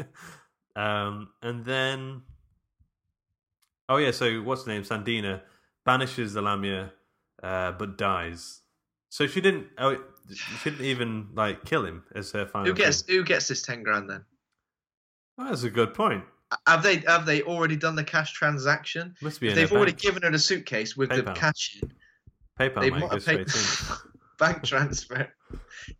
[0.76, 2.22] um, and then
[3.88, 4.84] oh yeah, so what's the name?
[4.84, 5.42] San Dena
[5.84, 6.92] banishes the Lamia,
[7.42, 8.60] uh, but dies.
[9.08, 9.68] So she didn't.
[9.78, 9.96] Oh,
[10.34, 12.66] she didn't even like kill him as her final.
[12.66, 13.16] Who gets thing.
[13.16, 14.24] who gets this ten grand then?
[15.38, 16.24] Oh, that's a good point.
[16.66, 19.14] Have they have they already done the cash transaction?
[19.22, 20.02] Must be they've already bank.
[20.02, 21.92] given her the suitcase with the cash in.
[22.58, 23.48] PayPal They might have paid.
[24.38, 25.28] bank transfer.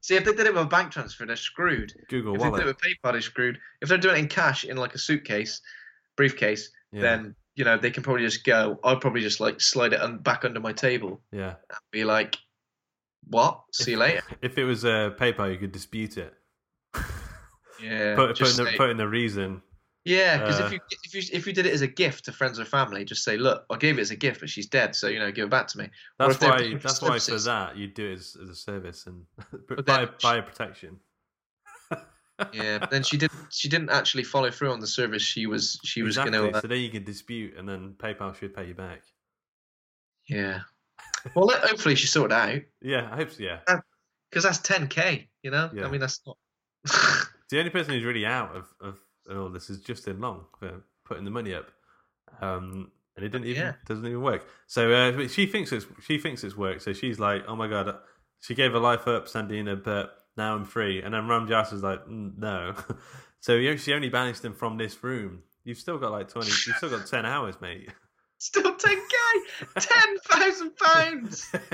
[0.00, 1.92] See, if they did it with a bank transfer, they're screwed.
[2.08, 3.58] Google if they do it with PayPal, they're screwed.
[3.80, 5.60] If they're doing it in cash in like a suitcase,
[6.16, 7.02] briefcase, Yeah.
[7.02, 8.78] then you know they can probably just go.
[8.84, 11.54] I'd probably just like slide it un- back under my table Yeah.
[11.70, 12.36] and be like,
[13.28, 13.62] "What?
[13.72, 16.34] See you later." If it was uh, PayPal, you could dispute it.
[17.82, 18.14] Yeah.
[18.16, 19.62] put, put, in the, put in the reason.
[20.06, 22.32] Yeah, because Uh, if you if you if you did it as a gift to
[22.32, 24.94] friends or family, just say, "Look, I gave it as a gift, but she's dead,
[24.94, 26.74] so you know, give it back to me." That's why.
[26.82, 29.24] That's why for that you do it as, as a service and
[29.84, 31.00] buy buy a protection.
[32.52, 33.38] Yeah, but then she didn't.
[33.50, 35.22] She didn't actually follow through on the service.
[35.22, 35.80] She was.
[35.82, 36.38] She was exactly.
[36.38, 36.60] going to.
[36.60, 39.02] So then you can dispute, and then PayPal should pay you back.
[40.28, 40.60] yeah.
[41.34, 43.42] Well, hopefully she sorted out Yeah, I hope so.
[43.42, 43.58] Yeah.
[44.30, 45.26] because that's 10k.
[45.42, 45.86] You know, Yeah.
[45.86, 46.36] I mean that's not.
[47.50, 48.98] The only person who's really out of, of
[49.30, 51.70] all this is Justin Long for putting the money up,
[52.40, 53.72] um, and it didn't even Yeah.
[53.86, 54.46] doesn't even work.
[54.66, 56.82] So uh, she thinks it's she thinks it's worked.
[56.82, 57.96] So she's like, "Oh my god!"
[58.40, 61.02] She gave her life up, San Dena, but now I'm free.
[61.02, 62.74] And then Rham Jas is like, mm, "No."
[63.40, 65.42] so you- she only banished him from this room.
[65.64, 66.50] You've still got like twenty.
[66.66, 67.90] You've still got ten hours, mate.
[68.38, 71.50] Still 10k, ten thousand pounds.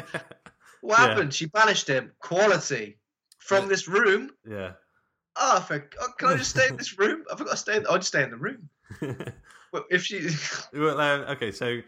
[0.81, 1.09] What Yeah.
[1.11, 1.33] happened?
[1.33, 2.11] She banished him.
[2.19, 2.99] Quality
[3.39, 4.31] from this room.
[4.49, 4.73] yeah.
[5.37, 7.25] Oh, for, oh, can I just stay in this room?
[7.31, 7.77] I've got to stay.
[7.77, 8.69] In, I'll just stay in the room.
[9.73, 10.29] Well, if she,
[10.75, 11.81] well, uh, okay, so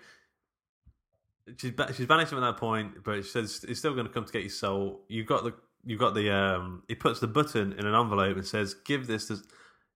[1.58, 4.12] she's ba- she's banished him at that point, but she says it's still going to
[4.12, 5.02] come to get your soul.
[5.08, 5.52] You've got the
[5.84, 6.82] you've got the um.
[6.88, 9.36] He puts the button in an envelope and says, "Give this." To,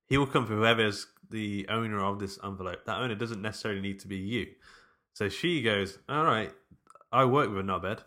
[0.07, 2.85] he will come for whoever's the owner of this envelope.
[2.85, 4.49] That owner doesn't necessarily need to be you.
[5.15, 6.53] So she goes, "All right,
[7.11, 8.01] I work with a knobhead.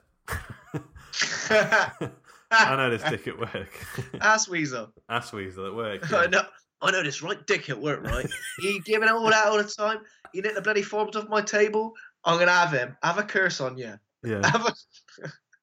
[2.51, 3.69] I know this dick at work.
[4.21, 4.93] ass weasel.
[5.09, 6.13] Ass weasel at work.
[6.13, 6.29] I yeah.
[6.29, 6.41] know.
[6.83, 8.27] I know this right dick at work, right?
[8.59, 9.99] he giving it all out all the time.
[10.33, 11.93] He nicked the bloody forms off my table.
[12.25, 12.97] I'm gonna have him.
[13.03, 13.93] Have a curse on you.
[14.23, 14.41] Yeah.
[14.43, 14.73] A...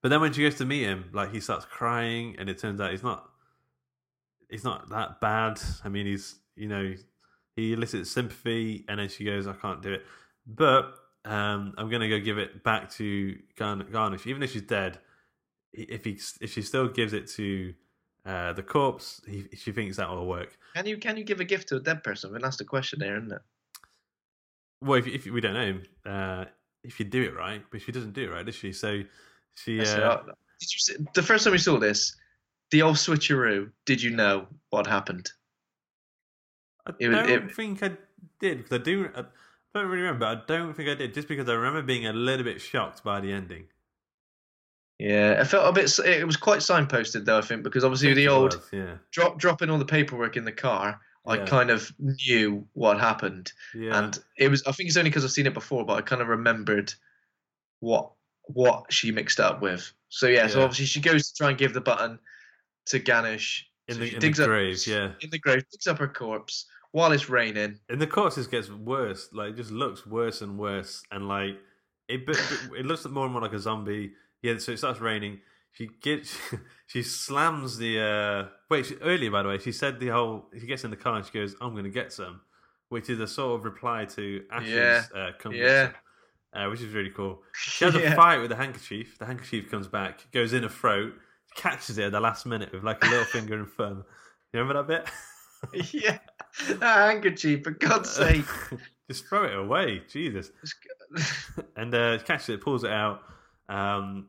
[0.01, 2.81] But then when she goes to meet him, like he starts crying, and it turns
[2.81, 3.29] out he's not.
[4.49, 5.61] He's not that bad.
[5.85, 6.95] I mean, he's you know,
[7.57, 10.05] he elicits sympathy, and then she goes, "I can't do it."
[10.49, 14.99] but um, I'm gonna go give it back to Garn- Garnish, even if she's dead.
[15.73, 17.75] If he if she still gives it to
[18.25, 20.57] uh, the corpse, he, she thinks that will work.
[20.75, 22.31] Can you can you give a gift to a dead person?
[22.31, 23.43] I mean, that's the question there, isn't it?
[24.83, 26.45] Well, if, if we don't know, uh,
[26.85, 28.73] if you do it right, but she doesn't do it right, does she?
[28.73, 29.03] So
[29.55, 29.81] she.
[29.81, 29.89] It.
[29.89, 30.23] Uh,
[30.61, 32.17] Did you see, the first time we saw this,
[32.71, 33.71] the old switcheroo?
[33.87, 35.31] Did you know what happened?
[36.87, 37.97] I It don't it- think I
[38.41, 39.11] did because I do.
[39.15, 39.25] I
[39.75, 40.27] don't really remember.
[40.27, 43.21] I don't think I did, just because I remember being a little bit shocked by
[43.21, 43.65] the ending.
[44.99, 45.97] Yeah, it felt a bit.
[46.05, 49.71] It was quite signposted though, I think, because obviously the old was, yeah, drop dropping
[49.71, 51.01] all the paperwork in the car.
[51.27, 51.45] I Yeah.
[51.47, 54.63] kind of knew what happened, yeah, and it was.
[54.67, 56.93] I think it's only because I've seen it before, but I kind of remembered
[57.81, 58.11] what
[58.45, 59.93] what she mixed up with.
[60.09, 62.19] So yeah, so obviously she goes to try and give the button
[62.87, 63.67] to Ganesh.
[63.89, 65.13] in So the in digs the up- grave, yeah.
[65.21, 67.79] in the grave, digs up her corpse while it's raining.
[67.91, 69.29] And the corpse just gets worse.
[69.33, 71.03] Like, it just looks worse and worse.
[71.11, 71.57] And like,
[72.09, 72.23] it
[72.77, 74.13] it looks more and more like a zombie.
[74.43, 74.59] Yeah.
[74.59, 75.41] So it starts raining.
[75.73, 76.37] She gets
[76.87, 80.67] she slams the uh wait she, earlier by the way she said the whole she
[80.67, 82.41] gets in the car and she goes I'm gonna get some
[82.89, 85.03] which is a sort of reply to Ash's Yeah.
[85.15, 85.91] uh, come Yeah.
[86.55, 87.43] uh, which is really cool.
[87.55, 88.15] She has a Yeah.
[88.15, 89.19] fight with the handkerchief.
[89.19, 91.13] The handkerchief comes back, goes in her throat,
[91.55, 94.05] catches it at the last minute with like a little finger and thumb.
[94.55, 95.05] You remember that
[95.75, 95.93] bit?
[95.95, 96.19] yeah,
[96.79, 98.47] that handkerchief, for God's sake.
[99.07, 100.51] Just throw it away, Jesus.
[101.77, 103.23] and uh, catches it, pulls it out,
[103.69, 104.29] um,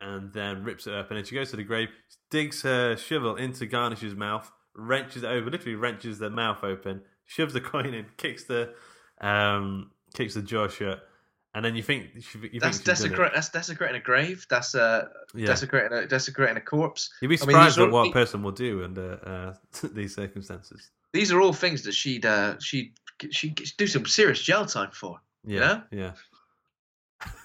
[0.00, 1.10] and then rips it up.
[1.10, 1.88] And then she goes to the grave,
[2.30, 7.52] digs her shovel into Garnish's mouth, wrenches it over, literally wrenches the mouth open, shoves
[7.52, 8.74] the coin in, kicks the
[9.20, 11.06] um, kicks the jaw shut.
[11.54, 13.32] And then you think you think That's desecrate.
[13.34, 14.46] That's desecrating a grave.
[14.50, 15.46] That's uh, Yeah.
[15.46, 17.08] desecrating a desecrating a corpse.
[17.22, 20.90] You'd be I mean, surprised at what a person will do under uh, these circumstances.
[21.14, 22.92] These are all things that she'd uh, she'd
[23.30, 25.18] she'd do some serious jail time for.
[25.46, 26.12] Yeah, yeah.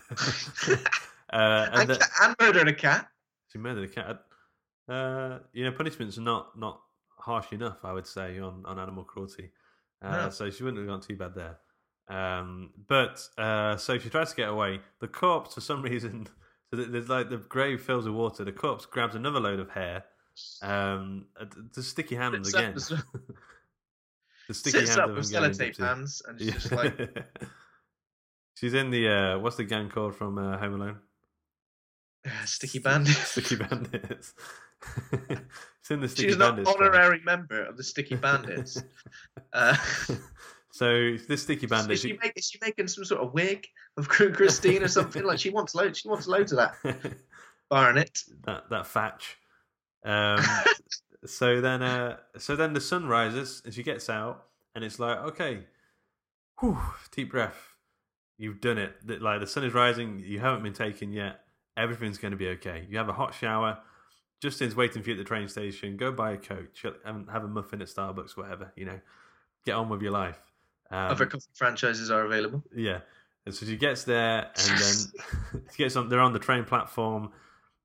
[1.33, 3.07] uh, and And, the- and murdered a cat.
[3.51, 4.23] She murdered a cat.
[4.87, 6.81] Uh, you know, punishment's not not
[7.17, 9.51] harsh enough, I would say, on, on animal cruelty.
[10.01, 10.29] Uh, No.
[10.29, 11.57] So she wouldn't have gone too bad there.
[12.07, 14.81] Um, but uh, so she tries to get away.
[14.99, 16.27] The corpse, for some reason,
[16.69, 18.43] so there's like the grave fills with water.
[18.43, 20.05] The corpse grabs another load of hair.
[20.61, 21.27] Um,
[21.73, 22.73] the sticky hands up again.
[22.75, 23.03] the-
[24.47, 26.97] the sticky hands up with sellotape hands and she's just like,
[28.55, 30.99] She's in the uh, what's the gang called from uh, Home Alone?
[32.27, 33.15] "Ah, sticky bandit.
[33.25, 34.33] Sticky Bandits.
[35.11, 36.17] it's in the Sticky Bandits.
[36.29, 36.71] She's not Bandits.
[36.75, 36.89] tribe.
[36.93, 38.81] honorary member of the Sticky Bandits.
[39.53, 39.75] uh,
[40.71, 41.91] So this Sticky Bandit.
[41.91, 43.67] is, she make, is she making some sort of wig
[43.97, 45.23] of Christine or something?
[45.23, 45.99] Like she wants loads.
[45.99, 47.13] She wants loads of that.
[47.69, 48.23] Barnet.
[48.45, 49.37] that that fatch.
[50.03, 50.43] Um,
[51.25, 55.17] so then, uh, so then the sun rises and she gets out, and it's like,
[55.19, 55.65] okay,
[56.59, 56.79] whew,
[57.11, 57.75] deep breath.
[58.37, 58.95] You've done it.
[59.05, 60.23] The- Like the sun is rising.
[60.25, 61.41] You haven't been taken yet.
[61.77, 62.85] Everything's going to be okay.
[62.89, 63.79] You have a hot shower.
[64.41, 65.97] Justin's waiting for you at the train station.
[65.97, 68.71] Go buy a coat chill- and have a muffin at Starbucks, whatever.
[68.75, 68.99] You know,
[69.65, 70.39] get on with your life.
[70.89, 72.63] Um, Other coffee franchises are available.
[72.75, 72.99] yeah.
[73.45, 77.31] And so she gets there and then she gets on they're on the train platform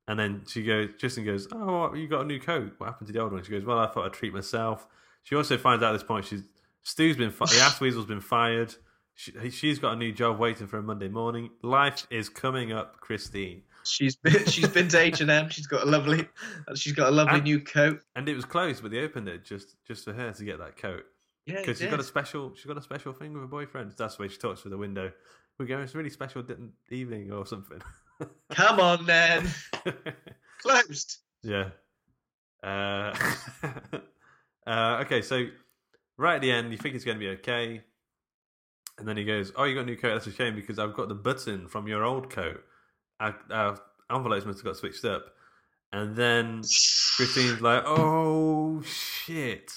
[0.07, 2.73] and then she goes Justin goes, Oh you got a new coat.
[2.79, 3.43] What happened to the old one?
[3.43, 4.87] She goes, Well I thought I'd treat myself.
[5.23, 6.43] She also finds out at this point she's
[6.83, 8.75] Stu's been fired the ass weasel's been fired.
[9.15, 11.49] She, she's got a new job waiting for a Monday morning.
[11.63, 13.63] Life is coming up, Christine.
[13.87, 15.49] She's been she's been to H and M.
[15.49, 16.29] She's got a lovely
[16.75, 18.01] she's got a lovely And- new coat.
[18.17, 20.77] And it was closed, but they opened it just just for her to get that
[20.77, 21.05] coat.
[21.47, 23.93] Yeah, because he she's got a special she's got a special thing with her boyfriend.
[23.97, 25.13] That's the way she talks through the window.
[25.59, 25.85] We're going.
[25.85, 26.45] It's a really special
[26.91, 27.81] evening or something.
[28.51, 29.49] Come on then,
[30.63, 31.19] closed.
[31.43, 31.71] yeah.
[32.63, 33.15] Uh,
[34.67, 35.47] uh, okay, so
[36.17, 37.83] right at the end, you think it's going to be okay,
[38.99, 40.15] and then he goes, "Oh, you got a new coat.
[40.15, 42.63] That's a shame because I've got the button from your old coat.
[43.21, 43.79] Our, our
[44.11, 45.27] envelopes must have got switched up."
[45.93, 46.63] And then
[47.17, 49.73] Christine's like, "Oh shit!"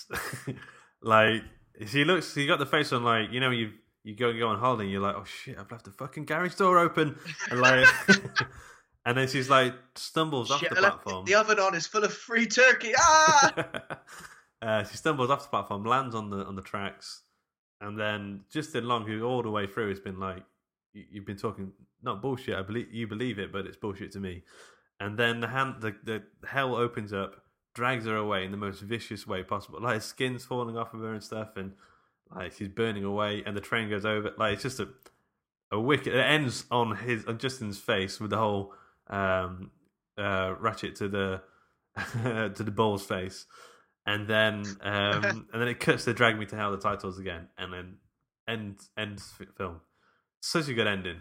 [1.01, 1.43] like
[1.87, 3.71] she looks, she got the face on, like you know, you
[4.03, 6.25] you go and go on holiday, and you're like, "Oh shit, I've left the fucking
[6.25, 7.17] garage door open,"
[7.51, 7.87] and like,
[9.05, 11.25] and then she's like stumbles off Shit, the platform.
[11.25, 12.91] the oven on is full of free turkey.
[12.97, 13.53] Ah!
[14.61, 17.21] uh, she stumbles off the platform, lands on the on the tracks,
[17.81, 20.43] and then Justin Long, who all the way through has been like, "You-
[20.93, 21.71] "You've been talking
[22.01, 22.55] not bullshit.
[22.55, 24.43] I believe you believe it, but it's bullshit to me."
[24.99, 28.81] And then the hand, the, the hell opens up, drags her away in the most
[28.81, 29.81] vicious way possible.
[29.81, 31.73] Like her skin's falling off of her and stuff, and
[32.35, 34.33] like she's burning away, and the train goes over.
[34.37, 34.89] Like it's just a
[35.71, 36.13] a wicked.
[36.13, 38.73] It ends on his on Justin's face with the whole
[39.07, 39.71] um,
[40.17, 41.41] uh, ratchet to the
[42.55, 43.45] to the bull's face,
[44.05, 45.23] and then um,
[45.53, 47.97] and then it cuts to "Drag Me to Hell" the titles again, and then
[48.47, 49.81] end ends f- film.
[50.41, 51.17] Such a good ending.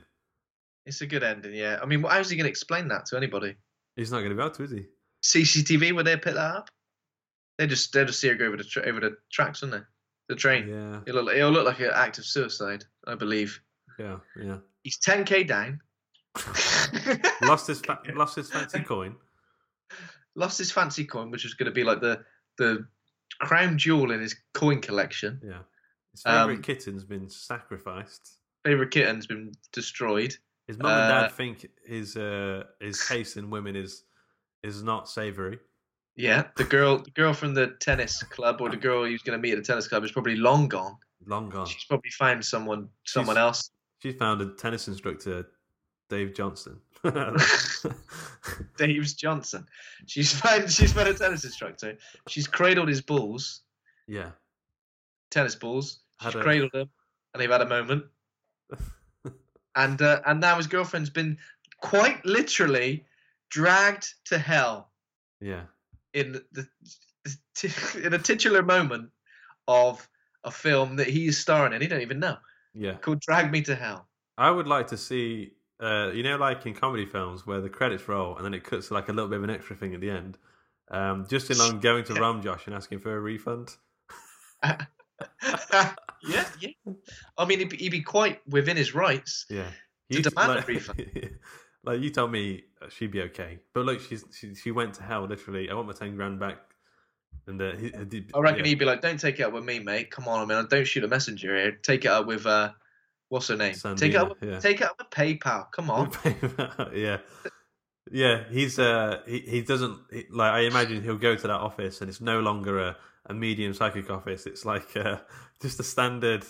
[0.87, 1.79] It's a good ending, yeah.
[1.83, 3.57] I mean, how's he going to explain that to anybody?
[3.97, 4.87] He's not going to be able to, is he?
[5.25, 6.71] CCTV would they pick that up?
[7.59, 9.87] They just they just see her go over the tra- over the tracks, wouldn't they?
[10.35, 10.69] The train.
[10.69, 13.61] Yeah, It'll look, it'll look like an act of suicide, I believe.
[13.99, 14.59] yeah, yeah.
[14.85, 15.81] He's 10k down.
[17.43, 19.17] Lost his fa- lost his fancy coin.
[20.37, 22.21] Lost his fancy coin, which is going to be like the
[22.59, 22.87] the
[23.41, 25.41] crown jewel in his coin collection.
[25.45, 25.61] Yeah,
[26.13, 28.38] his favorite Um, kitten's been sacrificed.
[28.69, 30.35] Favorite kitten's been destroyed.
[30.67, 34.05] His mum and uh, dad think his uh, his taste in women is
[34.63, 35.59] is not savoury.
[36.17, 39.39] Yeah, the girl, the girl from the tennis club, or the girl he was going
[39.39, 40.97] to meet at the tennis club, is probably long gone.
[41.27, 41.65] Long gone.
[41.67, 43.71] She's probably found someone, someone She's- else.
[44.03, 45.47] She found a tennis instructor,
[46.11, 46.79] Dave Johnson.
[48.77, 49.67] Dave's Johnson.
[50.07, 51.97] She's found, she's found a tennis instructor.
[52.29, 53.63] She's cradled his balls,
[54.07, 54.31] yeah,
[55.31, 56.01] tennis balls.
[56.21, 56.91] She's Had a- cradled them,
[57.33, 58.05] and they've had a moment.
[59.77, 61.39] and uh, and now his girlfriend's been
[61.81, 63.05] quite literally
[63.51, 64.91] dragged to hell
[65.41, 65.63] yeah.
[66.13, 66.67] in the
[68.03, 69.11] in a titular moment
[69.67, 70.09] of
[70.45, 71.81] a film that he's starring in.
[71.81, 72.37] He don't even know.
[72.75, 72.95] Yeah.
[72.95, 74.09] Called Drag Me to Hell.
[74.37, 78.09] I would like to see, uh, you know, like in comedy films where the credits
[78.09, 80.01] roll and then it cuts to like a little bit of an extra thing at
[80.01, 80.39] the end.
[80.91, 83.77] Um, Justin Long going to Ram Josh and asking for a refund.
[85.73, 86.71] yeah, yeah.
[87.37, 89.47] I mean, he'd be, he'd be quite within his rights.
[89.51, 89.71] Yeah.
[90.13, 91.39] To demand a refund.
[91.85, 95.03] like you told me uh, she'd be okay, but look, she's she, she went to
[95.03, 95.69] hell literally.
[95.69, 96.59] I want my ten grand back.
[97.47, 98.67] And uh, he, he, I reckon yeah.
[98.67, 100.11] he'd be like, "Don't take it up with me, mate.
[100.11, 100.67] Come on, I man.
[100.69, 101.73] Don't shoot a messenger here.
[101.73, 102.73] Take it up with uh,
[103.29, 103.75] what's her name?
[103.97, 104.29] take it up.
[104.31, 104.61] With, yeah.
[104.61, 105.71] Take it up with PayPal.
[105.73, 106.11] Come on.
[106.95, 107.19] yeah,
[108.11, 108.45] yeah.
[108.51, 110.53] He's uh, he, he doesn't he, like.
[110.53, 112.97] I imagine he'll go to that office, and it's no longer a,
[113.29, 114.47] a medium psychic office.
[114.47, 115.19] It's like uh,
[115.63, 116.45] just a standard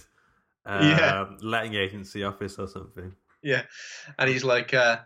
[0.66, 1.26] uh, Yeah.
[1.42, 3.14] letting agency office or something.
[3.42, 3.62] Yeah,
[4.18, 4.98] and he's like, uh,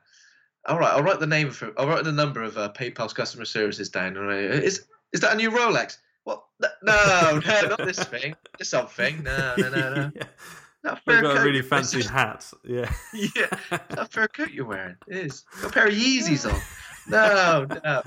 [0.66, 1.72] "All right, I'll write the name for.
[1.78, 4.16] I'll write the number of uh, PayPal's customer services down.
[4.16, 4.38] All right.
[4.40, 5.98] Is is that a new Rolex?
[6.24, 6.42] What?
[6.60, 8.34] No, no, not this thing.
[8.58, 9.22] This old thing.
[9.22, 10.10] No, no, no, no.
[10.16, 10.22] yeah.
[10.84, 12.50] That They've fur a really fancy hat.
[12.64, 13.46] Yeah, yeah,
[13.90, 15.44] that fur coat you're wearing it is.
[15.60, 16.60] Got a pair of Yeezys on.
[17.08, 18.02] No, no.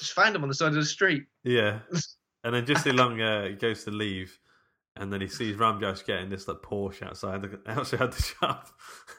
[0.00, 1.24] Just find them on the side of the street.
[1.44, 1.80] yeah.
[2.44, 4.38] And then Justin Long uh, goes to leave,
[4.96, 8.68] and then he sees Ramjosh getting this like Porsche outside the outside the shop.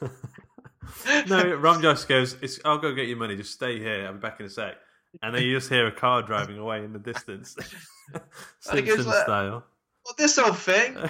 [0.00, 3.36] no, Ramjosh goes, it's, "I'll go get your money.
[3.36, 4.06] Just stay here.
[4.06, 4.76] I'll be back in a sec."
[5.22, 7.56] And then you just hear a car driving away in the distance,
[8.12, 8.18] he
[8.60, 9.64] Simpson like- style.
[10.04, 10.96] What this old thing?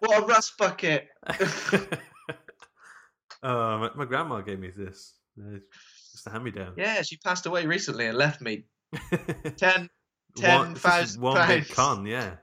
[0.00, 1.06] What a rust bucket.
[3.42, 5.14] oh, my, my grandma gave me this.
[5.38, 5.58] Uh,
[6.12, 6.74] Just a hand me down.
[6.76, 8.64] Yeah, she passed away recently and left me
[9.56, 9.88] ten
[10.42, 11.70] one, 10,000 big pounds.
[11.74, 12.36] con, yeah.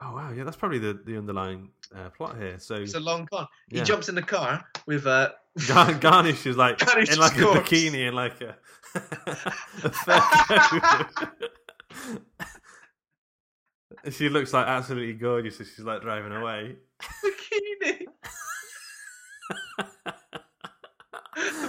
[0.00, 2.58] Oh wow, yeah, that's probably the, the underlying uh, plot here.
[2.58, 3.46] So It's a long con.
[3.68, 3.84] He Yeah.
[3.84, 5.30] jumps in the car with uh,
[5.66, 7.68] Gar- Garnish is like Garnish in like a corpse.
[7.68, 8.56] bikini and like a,
[8.94, 11.28] a fur coat.
[14.12, 16.76] she looks like absolutely gorgeous as she's like driving away.
[17.24, 18.06] bikini.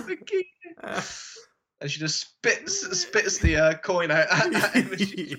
[0.08, 1.29] bikini.
[1.82, 5.36] And she just spits spits the uh, coin out at him as she's.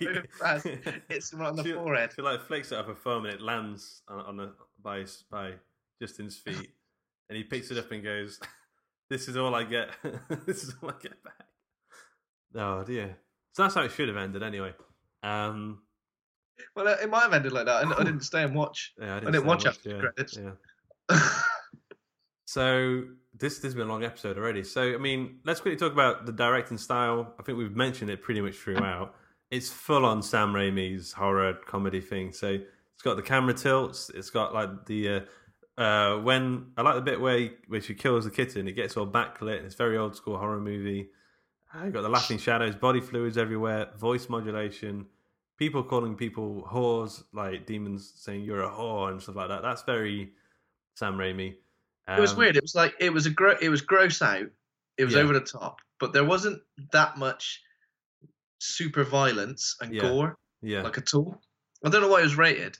[1.08, 2.10] Hits him right on the she, forehead.
[2.16, 5.52] She like flicks it up a phone and it lands on, on the by by
[6.00, 6.70] Justin's feet,
[7.28, 8.40] and he picks it up and goes,
[9.10, 9.90] "This is all I get.
[10.46, 11.46] this is all I get back."
[12.54, 13.16] Oh dear.
[13.52, 14.72] So that's how it should have ended anyway.
[15.22, 15.82] Um,
[16.74, 17.84] Well, uh, it might have ended like that.
[17.86, 18.94] I, I didn't stay and watch.
[18.98, 20.38] yeah, I I didn't, didn't say watch after the yeah, credits.
[20.38, 20.52] Yeah.
[22.50, 24.64] So this this has been a long episode already.
[24.64, 27.32] So I mean, let's quickly talk about the directing style.
[27.38, 29.14] I think we've mentioned it pretty much throughout.
[29.52, 32.32] It's full on Sam Raimi's horror comedy thing.
[32.32, 34.10] So it's got the camera tilts.
[34.12, 35.26] It's got like the
[35.78, 38.66] uh, uh, when I like the bit where he, where she kills the kitten.
[38.66, 39.58] It gets all backlit.
[39.58, 41.10] And it's very old school horror movie.
[41.72, 45.06] Uh, you got the laughing shadows, body fluids everywhere, voice modulation,
[45.56, 49.62] people calling people whores, like demons saying you're a whore and stuff like that.
[49.62, 50.32] That's very
[50.96, 51.54] Sam Raimi.
[52.16, 52.56] It was Um, weird.
[52.56, 54.46] It was like it was a gro- it was gross out.
[54.96, 55.20] It was Yeah.
[55.20, 57.62] over the top, but there wasn't that much
[58.58, 60.02] super violence and Yeah.
[60.02, 61.42] gore Yeah, like at all.
[61.84, 62.76] I don't know why it was rated.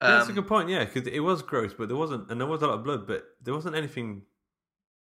[0.00, 0.68] Yeah, that's a Um, good point.
[0.68, 3.06] Yeah, because it was gross, but there wasn't, and there was a lot of blood,
[3.06, 4.24] but there wasn't anything.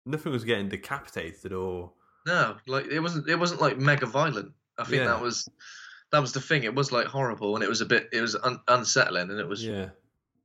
[0.05, 1.93] Nothing was getting decapitated or
[2.27, 3.29] No, like it wasn't.
[3.29, 4.53] It wasn't like mega violent.
[4.79, 5.07] I think Yeah.
[5.09, 5.49] that was
[6.13, 6.63] that was the thing.
[6.65, 8.09] It was like horrible, and it was a bit.
[8.13, 9.91] It was un- unsettling, and it was yeah,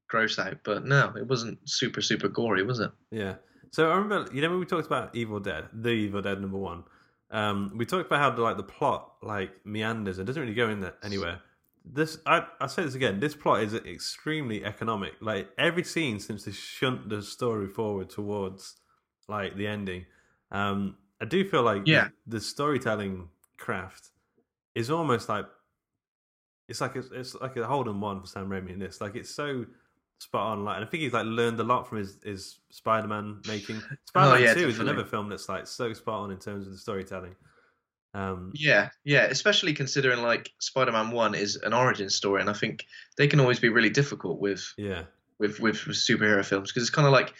[0.07, 0.57] gross out.
[0.63, 2.91] But no, it wasn't super super gory, was it?
[3.11, 3.35] yeah.
[3.71, 6.57] So I remember, you know, when we talked about Evil Dead, the Evil Dead number
[6.57, 6.85] one,
[7.31, 10.69] um, we talked about how the, like the plot like meanders and doesn't really go
[10.69, 11.41] in there anywhere.
[11.83, 13.19] this I I say this again.
[13.19, 15.13] This plot is extremely economic.
[15.19, 18.77] Like every scene seems to shunt the story forward towards
[19.27, 20.05] like the ending.
[20.51, 22.07] Um, I do feel like Yeah.
[22.25, 23.27] the, the storytelling
[23.57, 24.09] craft
[24.75, 25.45] is almost like
[26.69, 29.01] it's like a, it's like a Holden one for Sam Raimi in this.
[29.01, 29.65] Like it's so
[30.19, 30.63] spot on.
[30.63, 33.79] Like, and I think he's like learned a lot from his his Spider Man making.
[33.79, 36.65] Spider Man Oh, yeah, Two is another film that's like so spot on in terms
[36.65, 37.35] of the storytelling.
[38.13, 42.85] Um, Yeah, yeah, especially considering like Spider-Man One is an origin story, and I think
[43.17, 45.03] they can always be really difficult with yeah,
[45.37, 47.33] with with, with superhero films because it's kind of like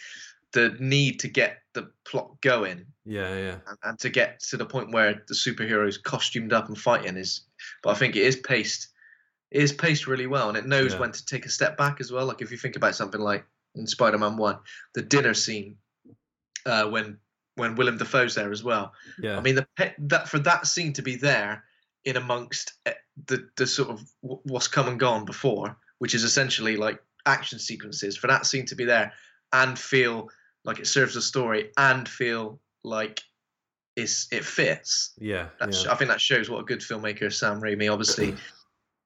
[0.53, 3.55] the need to get the plot going yeah, yeah.
[3.67, 7.41] and, and to get to the point where the superheroes costumed up and fighting is.
[7.81, 8.89] But I think it is paced,
[9.51, 10.99] it is paced really well, and it knows Yeah.
[10.99, 12.25] when to take a step back as well.
[12.25, 13.45] Like if you think about something like
[13.75, 14.59] in Spider-Man One,
[14.93, 15.77] the dinner scene
[16.65, 17.17] uh, when
[17.55, 18.93] when Willem Dafoe's there as well.
[19.19, 19.37] Yeah.
[19.37, 19.67] I mean, the
[19.99, 21.63] that for that scene to be there
[22.05, 22.93] in amongst eh,
[23.27, 28.15] the the sort of what's come and gone before, which is essentially like action sequences,
[28.17, 29.13] for that scene to be there
[29.53, 30.29] and feel
[30.65, 33.21] like it serves the story and feel like
[33.95, 35.13] it's it fits.
[35.17, 35.91] Yeah, yeah.
[35.91, 38.35] I think that shows what a good filmmaker Sam Raimi obviously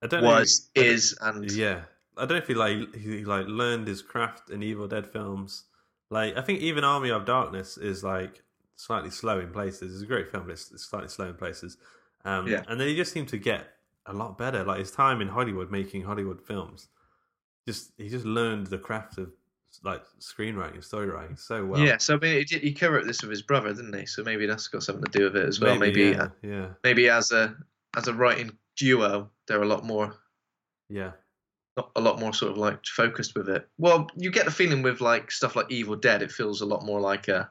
[0.02, 1.82] I don't know was, if- I don't- is, and yeah.
[2.18, 5.64] I don't know if he like he like learned his craft in Evil Dead films.
[6.10, 8.44] Like I think even Army of Darkness is like
[8.76, 9.94] slightly slow in places.
[9.94, 11.78] It's a great film, but it's, it's slightly slow in places.
[12.26, 12.64] Um, Yeah.
[12.68, 13.66] And then he just seemed to get
[14.06, 14.64] a lot better.
[14.64, 16.90] Like his time in Hollywood making Hollywood films,
[17.68, 19.32] just he just learned the craft of
[19.84, 21.80] like screenwriting, story writing so well.
[21.80, 21.98] yeah.
[21.98, 24.06] So I mean, he, he covered this with his brother, didn't he?
[24.06, 25.78] So maybe that's got something to do with it as well.
[25.78, 27.56] Maybe, yeah, uh, yeah, maybe as a
[27.96, 30.16] as a writing duo, they're a lot more
[30.90, 31.12] yeah,
[31.96, 33.68] a lot more sort of like focused with it.
[33.78, 36.86] Well, you get the feeling with like stuff like Evil Dead, it feels a lot
[36.86, 37.50] more like a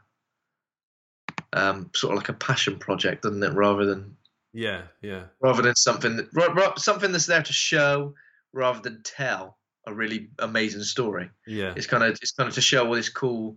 [1.53, 3.53] um, sort of like a passion project, doesn't it?
[3.53, 4.17] Rather than
[4.53, 8.15] yeah, yeah, rather than something that, something that's there to show
[8.53, 11.31] rather than tell a really amazing story.
[11.47, 11.73] yeah.
[11.77, 13.57] It's kind of it's kind of to show all this cool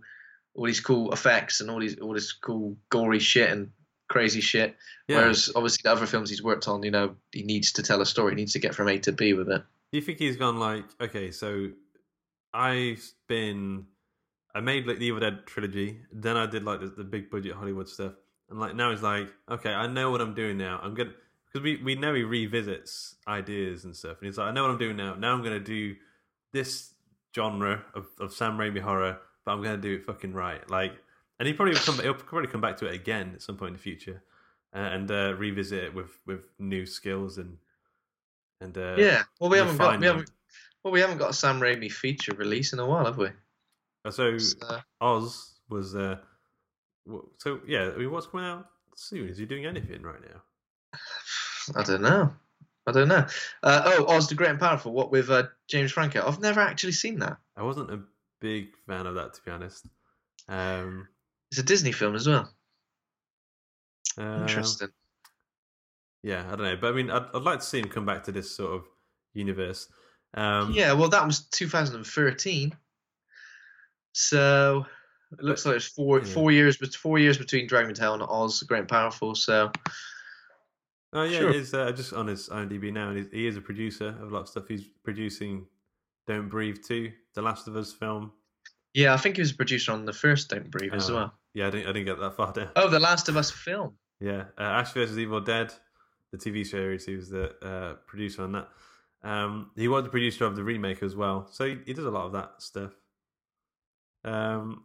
[0.54, 3.70] all these cool effects and all these all this cool gory shit and
[4.14, 4.76] crazy shit.
[5.08, 5.18] Yeah.
[5.18, 8.06] Whereas obviously the other films he's worked on, you know, he needs to tell a
[8.06, 9.62] story, he needs to get from A to B with it.
[9.90, 11.70] Do you think he's gone like, okay, so
[12.52, 13.86] I've been,
[14.54, 17.54] I made like the Evil Dead trilogy, then I did like the, the big budget
[17.54, 18.12] Hollywood stuff,
[18.48, 20.78] and like now he's like, okay, I know what I'm doing now.
[20.80, 21.10] I'm gonna
[21.46, 24.70] because we we know he revisits ideas and stuff, and he's like, I know what
[24.70, 25.14] I'm doing now.
[25.14, 25.96] Now I'm gonna do
[26.52, 26.94] this
[27.34, 30.68] genre of, of Sam Raimi horror, but I'm gonna do it fucking right.
[30.70, 30.92] Like,
[31.38, 33.68] and he probably will come, he'll probably come back to it again at some point
[33.70, 34.22] in the future,
[34.74, 37.56] uh, and uh, revisit it with with new skills and
[38.60, 39.22] and uh, yeah.
[39.40, 40.30] Well, we haven't got we haven't
[40.82, 43.28] well we haven't got a Sam Raimi feature release in a while, have we?
[44.04, 46.18] Uh, So So- Oz was uh,
[47.38, 47.90] so yeah.
[47.94, 48.66] I mean, what's coming out
[48.96, 49.28] soon?
[49.28, 50.98] Is he doing anything right now?
[51.76, 52.32] I don't know.
[52.86, 53.26] I don't know.
[53.62, 54.92] Uh, oh, Oz the Great and Powerful.
[54.92, 56.22] What with uh, James Franco?
[56.26, 57.38] I've never actually seen that.
[57.56, 58.00] I wasn't a
[58.40, 59.86] big fan of that to be honest.
[60.48, 61.08] Um,
[61.54, 62.52] It's a Disney film as well.
[64.18, 64.88] uh, Interesting.
[66.24, 68.24] Yeah, I don't know, but I mean, I'd, I'd like to see him come back
[68.24, 68.86] to this sort of
[69.34, 69.86] universe.
[70.36, 72.76] Um, yeah, well, that was 2013.
[74.10, 74.84] So
[75.38, 76.24] it looks like it's four Yeah.
[76.24, 78.88] four years, but four years between Drag Me to Hell and Oz the Great and
[78.88, 79.36] Powerful.
[79.36, 79.70] So
[81.12, 81.52] Oh yeah, Sure.
[81.52, 84.34] he's uh, just on his IMDb now, and he, he is a producer of a
[84.34, 84.64] lot of stuff.
[84.66, 85.66] He's producing
[86.26, 88.32] "Don't Breathe" too, The Last of Us film.
[88.94, 91.34] Yeah, I think he was a producer on the first Don't Breathe as Oh, well.
[91.52, 92.70] Yeah, I didn't, I didn't get that far down.
[92.76, 93.96] Oh, the Last of Us film.
[94.20, 95.72] Yeah, uh, Ash vs Evil Dead,
[96.32, 97.04] the TV series.
[97.04, 98.68] He was the uh, producer on that.
[99.22, 102.10] Um, he was the producer of the remake as well, so he, he does a
[102.10, 102.92] lot of that stuff.
[104.24, 104.84] Um,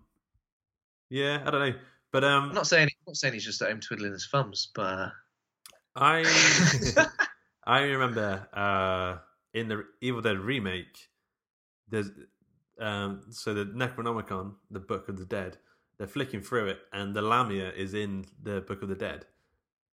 [1.09, 1.75] yeah, I don't know,
[2.11, 4.69] but um, I'm not saying I'm not saying he's just at home twiddling his thumbs,
[4.73, 5.09] but uh,
[5.95, 6.23] I
[7.65, 9.17] I remember uh,
[9.53, 10.97] in the Evil Dead remake,
[11.89, 12.09] there's
[12.79, 15.57] um, so the Necronomicon, the Book of the Dead,
[15.97, 19.25] they're flicking through it, and the Lamia is in the Book of the Dead.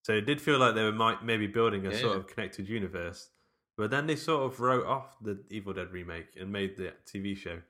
[0.05, 2.19] So it did feel like they were might, maybe building a Yeah, sort yeah.
[2.19, 3.31] of connected universe,
[3.77, 7.37] but then they sort of wrote off the Evil Dead remake and made the TV
[7.37, 7.61] show.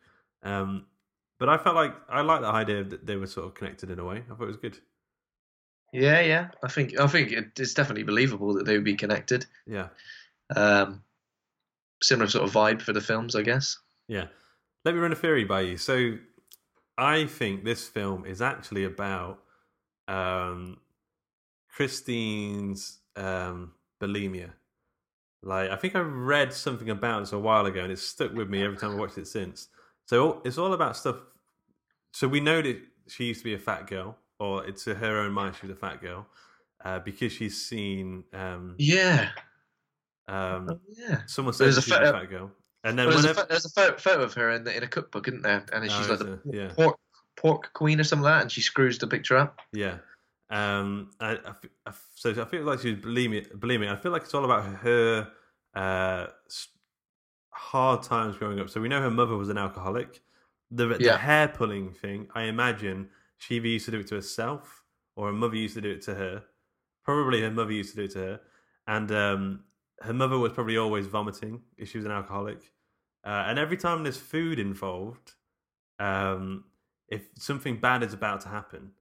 [0.42, 0.86] Um,
[1.38, 3.98] but I felt like I liked the idea that they were sort of connected in
[3.98, 4.22] a way.
[4.30, 4.78] I thought it was good.
[5.92, 6.48] yeah, yeah.
[6.62, 9.46] I think I think it's definitely believable that they would be connected.
[9.66, 9.88] Yeah.
[10.54, 11.02] Um,
[12.02, 13.78] similar sort of vibe for the films, I guess.
[14.08, 14.26] Yeah.
[14.86, 15.76] Let me run a theory by you.
[15.76, 16.16] So
[16.96, 19.40] I think this film is actually about
[20.08, 20.78] um,
[21.68, 24.52] Christine's um, bulimia.
[25.42, 28.48] Like, I think I read something about this a while ago and it's stuck with
[28.48, 29.68] me every time I watched it since.
[30.06, 31.16] So it's all about stuff.
[32.12, 35.18] So we know that she used to be a fat girl, or it's to her
[35.18, 36.26] own mind she was a fat girl,
[36.84, 39.32] uh, because she's seen um, Yeah,
[40.28, 41.22] Um, Oh, yeah.
[41.26, 42.52] someone said There's that a she's a fat girl,
[42.88, 44.82] and then Well, there's, a, whenever pho- there's a photo, of her in, the, in
[44.82, 45.64] a cookbook, isn't there?
[45.72, 46.40] And Oh, she's is like the?
[46.50, 46.72] Yeah.
[46.74, 46.98] pork,
[47.36, 49.60] pork queen or something like that, and she screws the picture up.
[49.72, 49.98] Yeah.
[50.50, 51.52] Um, I, I,
[51.86, 53.52] I so I feel like she's bulimic.
[53.58, 53.90] bulimic.
[53.90, 55.28] I feel like it's all about her
[55.74, 56.26] uh,
[57.50, 58.68] hard times growing up.
[58.70, 60.22] So we know her mother was an alcoholic.
[60.70, 61.16] The, the Yeah.
[61.16, 63.08] hair pulling thing, I imagine
[63.38, 64.84] she either used to do it to herself
[65.16, 66.44] or her mother used to do it to her.
[67.04, 68.40] Probably her mother used to do it to her.
[68.86, 69.64] And um,
[70.00, 72.60] her mother was probably always vomiting if she was an alcoholic.
[73.26, 75.32] Uh, and every time there's food involved,
[75.98, 76.64] um,
[77.08, 78.92] if something bad is about to happen,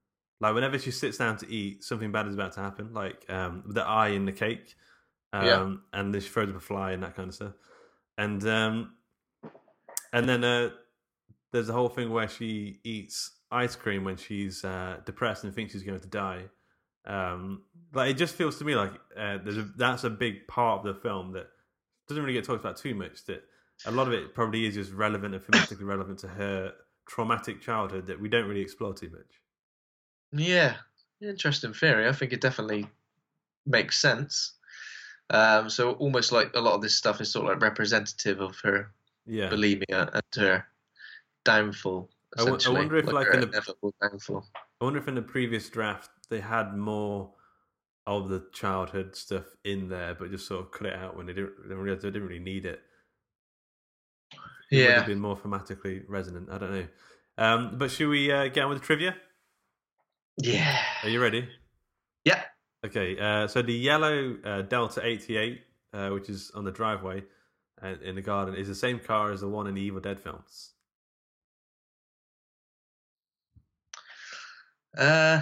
[0.42, 3.64] like whenever she sits down to eat, something bad is about to happen, like um,
[3.68, 4.76] the eye in the cake,
[5.32, 6.00] um, Yeah.
[6.00, 7.54] and then she throws up a fly and that kind of stuff,
[8.18, 8.96] and um,
[10.12, 10.72] and then uh,
[11.52, 15.74] there's the whole thing where she eats ice cream when she's uh, depressed and thinks
[15.74, 16.46] she's going to die.
[17.06, 17.64] Um,
[17.94, 20.96] like it just feels to me like uh, there's a, that's a big part of
[20.96, 21.48] the film that
[22.08, 23.26] doesn't really get talked about too much.
[23.26, 23.44] That
[23.86, 26.74] a lot of it probably is just relevant and thematically relevant to her
[27.08, 29.42] traumatic childhood that we don't really explore too much.
[30.32, 30.78] Yeah,
[31.22, 32.08] interesting theory.
[32.08, 32.88] I think it definitely
[33.66, 34.54] makes sense.
[35.30, 38.60] Um, so almost like a lot of this stuff is sort of like representative of
[38.62, 38.92] her
[39.26, 40.68] Yeah, bulimia and her
[41.44, 42.10] downfall.
[42.38, 44.46] I wo- I wonder if, like, her in the- downfall.
[44.82, 47.34] I wonder if in the previous draft they had more
[48.08, 51.34] of the childhood stuff in there, but just sort of cut it out when they
[51.34, 52.82] didn't they didn't really need it.
[54.72, 54.98] It would Yeah.
[54.98, 56.50] have been more thematically resonant.
[56.52, 56.88] I don't know.
[57.38, 59.16] Um, but should we uh, get on with the trivia?
[60.38, 60.78] Yeah.
[61.04, 61.48] Are you ready?
[62.24, 62.44] Yeah.
[62.86, 65.62] Okay, uh, so the yellow uh, Delta 88,
[65.94, 67.24] uh, which is on the driveway
[67.84, 70.20] uh, in the garden, is the same car as the one in the Evil Dead
[70.20, 70.72] films.
[74.98, 75.42] Uh,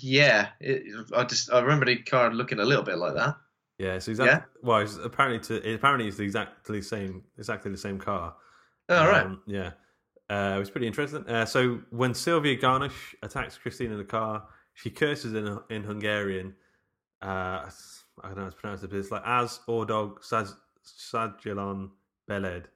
[0.00, 0.48] yeah.
[0.60, 0.82] It,
[1.16, 3.36] I just I remember the car looking a little bit like that.
[3.78, 4.44] Yeah, it's exactly.
[4.62, 8.34] Well, it's apparently to it, apparently it's exactly the same exactly the same car.
[8.88, 9.26] All right.
[9.26, 9.72] Um, yeah,
[10.28, 11.24] uh, it was pretty interesting.
[11.28, 16.54] Uh, so when Sylvia Ganush attacks Christine in the car, she curses in in Hungarian.
[17.22, 17.70] Uh,
[18.22, 20.54] I don't know how to pronounce it, but it's like as Ordog Saz
[20.84, 21.90] Sajilon
[22.26, 22.68] Beled,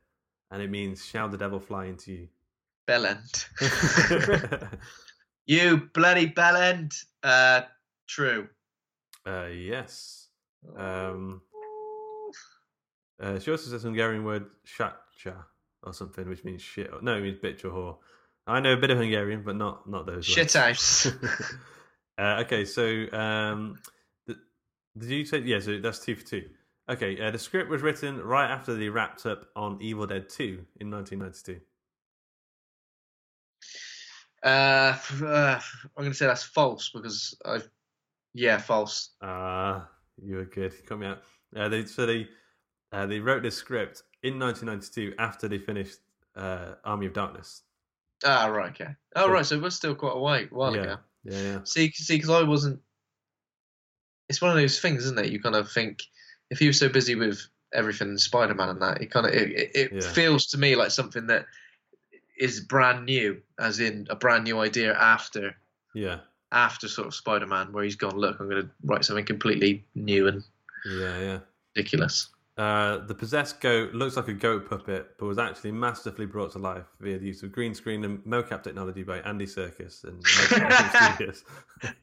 [0.52, 2.28] and it means shall the devil fly into you.
[2.88, 3.46] Bellend.
[5.46, 6.94] you bloody bellend.
[7.24, 7.62] Uh,
[8.06, 8.48] true.
[9.26, 10.21] uh, yes.
[10.76, 11.42] Um,
[13.20, 15.44] uh, she also says Hungarian word shatcha
[15.82, 16.90] or something, which means shit.
[17.02, 17.96] No, it means bitch or whore.
[18.46, 20.24] I know a bit of Hungarian, but not not those.
[20.24, 20.54] Shit words.
[20.54, 21.06] house.
[22.18, 23.78] uh, okay, so um,
[24.26, 24.38] th-
[24.98, 25.60] did you say yeah?
[25.60, 26.48] So that's two for two.
[26.88, 30.64] Okay, uh, the script was written right after they wrapped up on Evil Dead Two
[30.80, 31.60] in 1992.
[34.42, 35.60] Uh, uh,
[35.96, 37.60] I'm gonna say that's false because I.
[38.34, 39.10] Yeah, false.
[39.20, 39.88] Ah,
[40.20, 40.72] you were good.
[40.72, 41.22] You cut me out.
[41.54, 42.28] Uh, they so they
[42.92, 45.98] uh, they wrote this script in 1992 after they finished
[46.36, 47.62] uh, Army of Darkness.
[48.24, 48.70] Ah, right.
[48.70, 48.94] Okay.
[49.16, 49.46] Oh, So- right.
[49.46, 50.96] So it was still quite a while, while yeah, ago.
[51.24, 51.58] yeah, yeah.
[51.64, 52.80] See, see, because I wasn't.
[54.28, 55.30] It's one of those things, isn't it?
[55.30, 56.02] You kind of think
[56.50, 57.40] if he was so busy with
[57.74, 60.00] everything Spider-Man and that, it kind of it, it, it Yeah.
[60.12, 61.46] feels to me like something that
[62.38, 65.54] is brand new, as in a brand new idea after
[65.94, 66.20] Yeah,
[66.52, 68.16] after sort of Spider-Man, where he's gone.
[68.16, 70.44] Look, I'm going to write something completely new and
[70.86, 71.38] yeah, yeah.
[71.74, 72.28] ridiculous.
[72.58, 76.58] Uh, the possessed goat looks like a goat puppet, but was actually masterfully brought to
[76.58, 80.22] life via the use of green screen and mocap technology by Andy Serkis and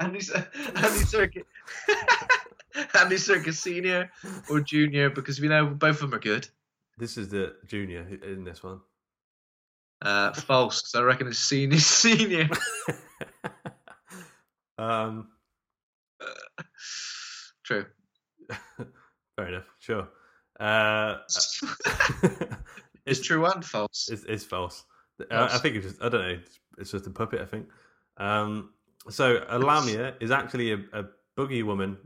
[0.00, 0.18] Andy,
[0.74, 1.44] Andy Serkis,
[3.00, 4.10] Andy Serkis Senior
[4.50, 6.48] or Junior, because we know both of them are good.
[6.98, 8.80] This is the junior in this one.
[10.02, 11.78] Uh, false, 'cause I reckon it's senior.
[11.78, 12.48] Senior.
[14.78, 15.28] Um,
[17.64, 17.86] True.
[19.36, 19.64] fair enough.
[19.80, 20.08] Sure.
[20.60, 21.16] Uh,
[23.06, 24.08] It's true and false.
[24.10, 24.84] It's, it's false.
[25.30, 26.28] I, I think it's just, I don't know.
[26.28, 27.68] It's, it's just a puppet, I think.
[28.16, 28.70] Um,
[29.10, 31.04] so a Lamia is actually a, a
[31.36, 31.98] boogie woman,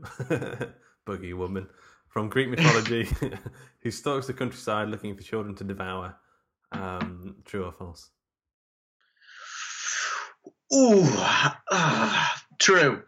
[1.07, 1.67] boogie woman
[2.09, 3.07] from Greek mythology
[3.81, 6.15] who stalks the countryside looking for children to devour.
[6.71, 8.09] Um, true or false?
[10.73, 11.61] Ooh, ah,
[12.59, 13.03] true.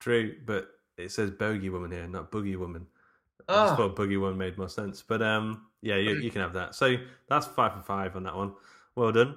[0.00, 2.86] True, but it says bogey woman here, not boogie woman.
[3.48, 5.02] I just thought boogie woman made more sense.
[5.06, 6.74] But um, yeah, you, you can have that.
[6.74, 6.96] So
[7.28, 8.52] that's five for five on that one.
[8.94, 9.36] Well done.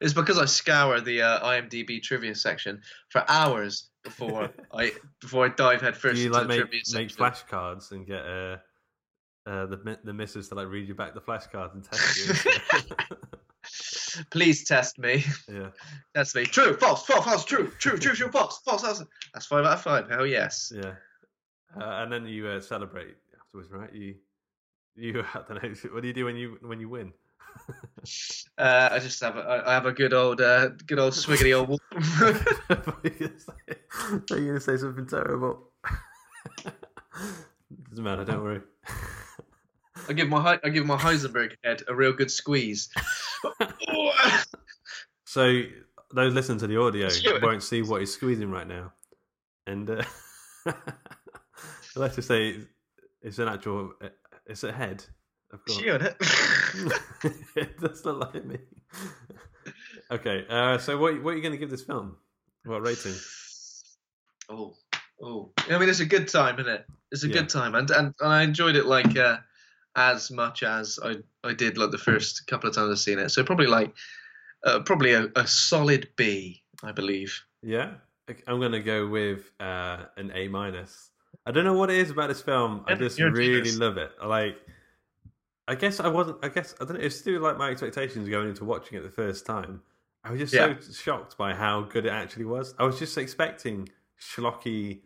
[0.00, 5.48] It's because I scour the uh, IMDb trivia section for hours before I before I
[5.48, 7.24] dive headfirst into like the make, trivia make section.
[7.24, 8.56] flashcards and get uh,
[9.46, 13.18] uh, the the missus to like read you back the flashcards and test you?
[14.30, 15.24] Please test me.
[15.48, 15.68] yeah.
[16.14, 16.44] Test me.
[16.44, 19.02] True, false, false, false, true, true, true, true, false, false, false.
[19.34, 20.08] That's five out of five.
[20.08, 20.72] Hell yes.
[20.74, 20.94] Yeah.
[21.80, 23.92] uh, and then you uh, celebrate afterwards, right?
[23.94, 24.14] You,
[24.96, 25.90] you, I don't know.
[25.92, 27.12] What do you do when you when you win?
[28.58, 31.78] Uh, I just have a, I have a good old uh, good old swiggity old.
[34.30, 35.72] Are you gonna say something terrible?
[37.90, 38.24] Doesn't matter.
[38.24, 38.60] Don't worry.
[40.08, 42.88] I give my I give my Heisenberg head a real good squeeze.
[45.28, 45.62] So
[46.14, 47.08] those listening to the audio
[47.42, 48.92] won't see what he's squeezing right now,
[49.66, 50.02] and uh,
[51.96, 52.56] let's just say
[53.20, 53.92] it's an actual.
[54.46, 55.04] It's a head.
[55.50, 55.78] Of course.
[55.78, 55.98] Sure.
[57.56, 58.58] it does look like me.
[60.10, 62.16] okay, uh, so what what are you going to give this film?
[62.64, 63.14] What rating?
[64.48, 64.74] Oh,
[65.20, 65.50] oh.
[65.68, 66.86] I mean, it's a good time, isn't it?
[67.12, 67.34] It's a Yeah.
[67.34, 69.38] good time, and, and and I enjoyed it like uh,
[69.96, 73.30] as much as I I did like the first couple of times I've seen it.
[73.30, 73.92] So probably like
[74.64, 77.38] uh, probably a, a solid B, I believe.
[77.62, 77.94] Yeah,
[78.46, 81.10] I'm going to go with uh, an A minus.
[81.46, 82.84] I don't know what it is about this film.
[82.86, 83.78] I just really genius.
[83.78, 84.10] love it.
[84.24, 84.56] Like,
[85.68, 86.38] I guess I wasn't.
[86.42, 87.04] I guess I don't know.
[87.04, 89.82] It's still like my expectations going into watching it the first time.
[90.24, 90.74] I was just Yeah.
[90.80, 92.74] so shocked by how good it actually was.
[92.78, 93.88] I was just expecting
[94.20, 95.00] schlocky,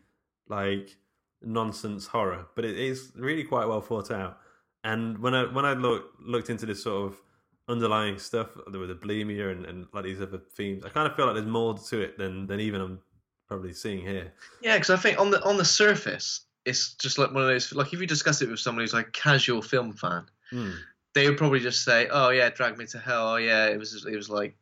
[0.49, 0.97] like
[1.43, 4.39] nonsense horror, but it is really quite well thought out.
[4.83, 7.21] And when I when I look, looked into this sort of
[7.67, 10.83] underlying stuff, there was the bulimia and, and like these other themes.
[10.85, 12.99] I kind of feel like there's more to it than than even I'm
[13.47, 14.33] probably seeing here.
[14.61, 17.71] Yeah, because I think on the on the surface, it's just like one of those.
[17.73, 20.71] Like if you discuss it with somebody who's like a casual film fan, Hmm.
[21.13, 23.33] they would probably just say, "Oh yeah, Drag Me to Hell.
[23.33, 24.55] Oh yeah, it was it was like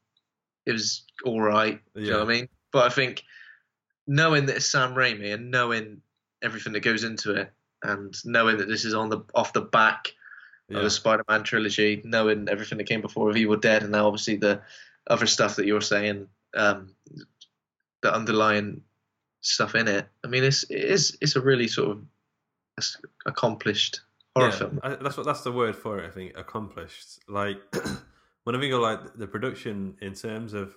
[0.66, 2.50] it was all right." Do you know what I mean?
[2.72, 3.24] But I think
[4.06, 6.02] knowing that it's Sam Raimi and knowing
[6.42, 7.52] everything that goes into it,
[7.84, 10.10] and knowing that this is on the off the back
[10.70, 10.82] of Yeah.
[10.84, 14.62] the Spider-Man trilogy, knowing everything that came before of Evil Dead, and now obviously the
[15.08, 16.94] other stuff that you're saying, um,
[18.02, 18.82] the underlying
[19.42, 20.08] stuff in it.
[20.24, 22.04] I mean, it's it is it's a really sort of
[23.26, 24.02] accomplished
[24.36, 24.80] horror Yeah, film.
[24.84, 26.08] I, that's what that's the word for it.
[26.08, 27.20] I think accomplished.
[27.28, 27.58] Like
[28.44, 30.76] when I think of like the production in terms of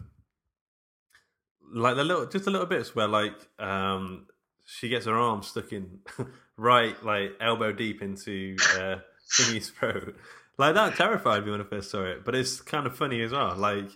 [1.75, 4.27] like the little, just the little bits where like um
[4.65, 6.01] she gets her arm stuck in
[6.57, 8.97] right like elbow deep into uh
[9.37, 10.17] Thingy's throat.
[10.59, 13.33] Like that terrified me when I first saw it, but it's kind of funny as
[13.33, 13.57] well.
[13.57, 13.89] Like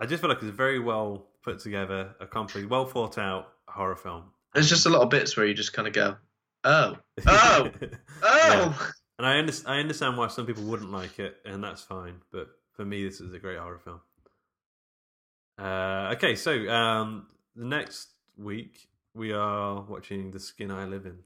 [0.00, 4.24] I just feel like it's very well put together, accomplished, well thought out horror film.
[4.54, 6.16] There's just a lot of bits where you just kind of go,
[6.64, 6.96] "Oh,
[7.26, 7.70] oh,
[8.22, 12.16] oh." And I understand, I understand why some people wouldn't like it, and that's fine.
[12.32, 14.00] But for me, this is a great horror film.
[15.58, 21.18] Uh, okay, so um, the next week we are watching The Skin I Live In,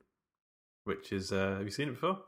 [0.85, 2.19] which is uh, have you seen it before?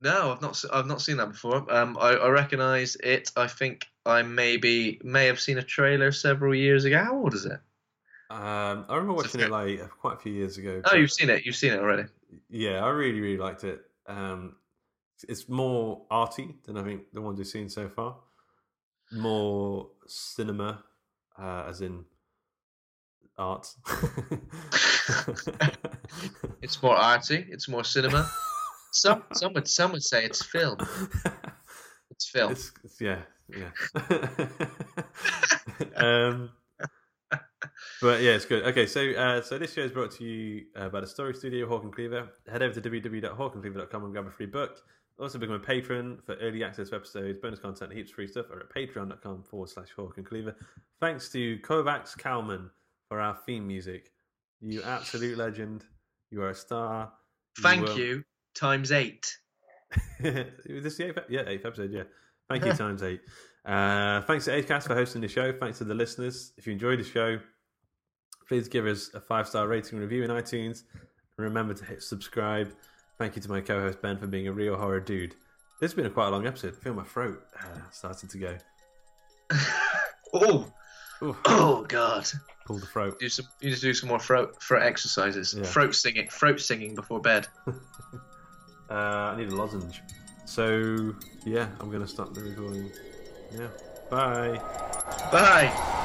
[0.00, 0.62] No, I've not.
[0.72, 1.70] I've not seen that before.
[1.74, 3.32] Um, I, I recognise it.
[3.36, 7.02] I think I maybe may have seen a trailer several years ago.
[7.02, 7.60] How old is it?
[8.30, 10.82] Um, I remember watching it like quite a few years ago.
[10.84, 11.44] Oh, you've seen it.
[11.44, 12.04] You've seen it already.
[12.48, 13.80] Yeah, I really, really liked it.
[14.06, 14.54] Um,
[15.26, 18.16] it's more arty than I think the ones we've seen so far.
[19.10, 20.84] More cinema,
[21.36, 22.04] uh, as in
[23.38, 23.66] art.
[26.62, 27.46] It's more arty.
[27.48, 28.28] It's more cinema.
[28.92, 30.76] some some would some would say it's film.
[32.10, 32.52] It's film.
[32.52, 33.70] It's, it's- yeah, yeah.
[35.96, 36.50] um,
[38.02, 38.64] but yeah, it's good.
[38.64, 41.66] Okay, so uh, so this show is brought to you uh, by the Story Studio,
[41.68, 42.28] Hawk and Cleaver.
[42.50, 44.82] Head over to www.hawkandcleaver.com and grab a free book.
[45.20, 48.46] Also become a patron for early access to episodes, bonus content, heaps of free stuff
[48.50, 50.54] or at patreon.com forward slash Hawk and Cleaver.
[51.00, 52.70] Thanks to Kovacs Kalman
[53.08, 54.10] for our theme music.
[54.60, 55.84] You absolute legend.
[56.30, 57.12] You are a star.
[57.60, 58.24] Thank will- you.
[58.54, 59.36] Times eight.
[60.22, 60.44] Was
[60.82, 61.18] this the eighth?
[61.28, 61.92] Yeah, eighth episode.
[61.92, 62.02] Yeah.
[62.48, 63.20] Thank you, times eight.
[63.64, 65.52] Uh, thanks to Acast for hosting the show.
[65.52, 66.52] Thanks to the listeners.
[66.58, 67.38] If you enjoyed the show,
[68.48, 70.82] please give us a five star rating and review in iTunes.
[70.94, 72.72] And remember to hit subscribe.
[73.18, 75.32] Thank you to my co host Ben for being a real horror dude.
[75.80, 76.74] This has been a quite a long episode.
[76.74, 78.56] I feel my throat uh, started to go.
[80.34, 80.70] Oh,
[81.22, 82.28] Ooh, oh God!
[82.68, 83.18] pull the throat.
[83.18, 83.46] Do some.
[83.60, 85.54] You need to do some more throat throat exercises.
[85.56, 85.64] Yeah.
[85.64, 86.28] Throat singing.
[86.28, 87.48] Throat singing before bed.
[88.90, 90.00] Uh, I need a lozenge.
[90.46, 91.14] So,
[91.44, 92.90] yeah, I'm to start the recording.
[93.52, 93.68] Yeah.
[94.08, 94.58] Bye.
[95.30, 96.04] Bye.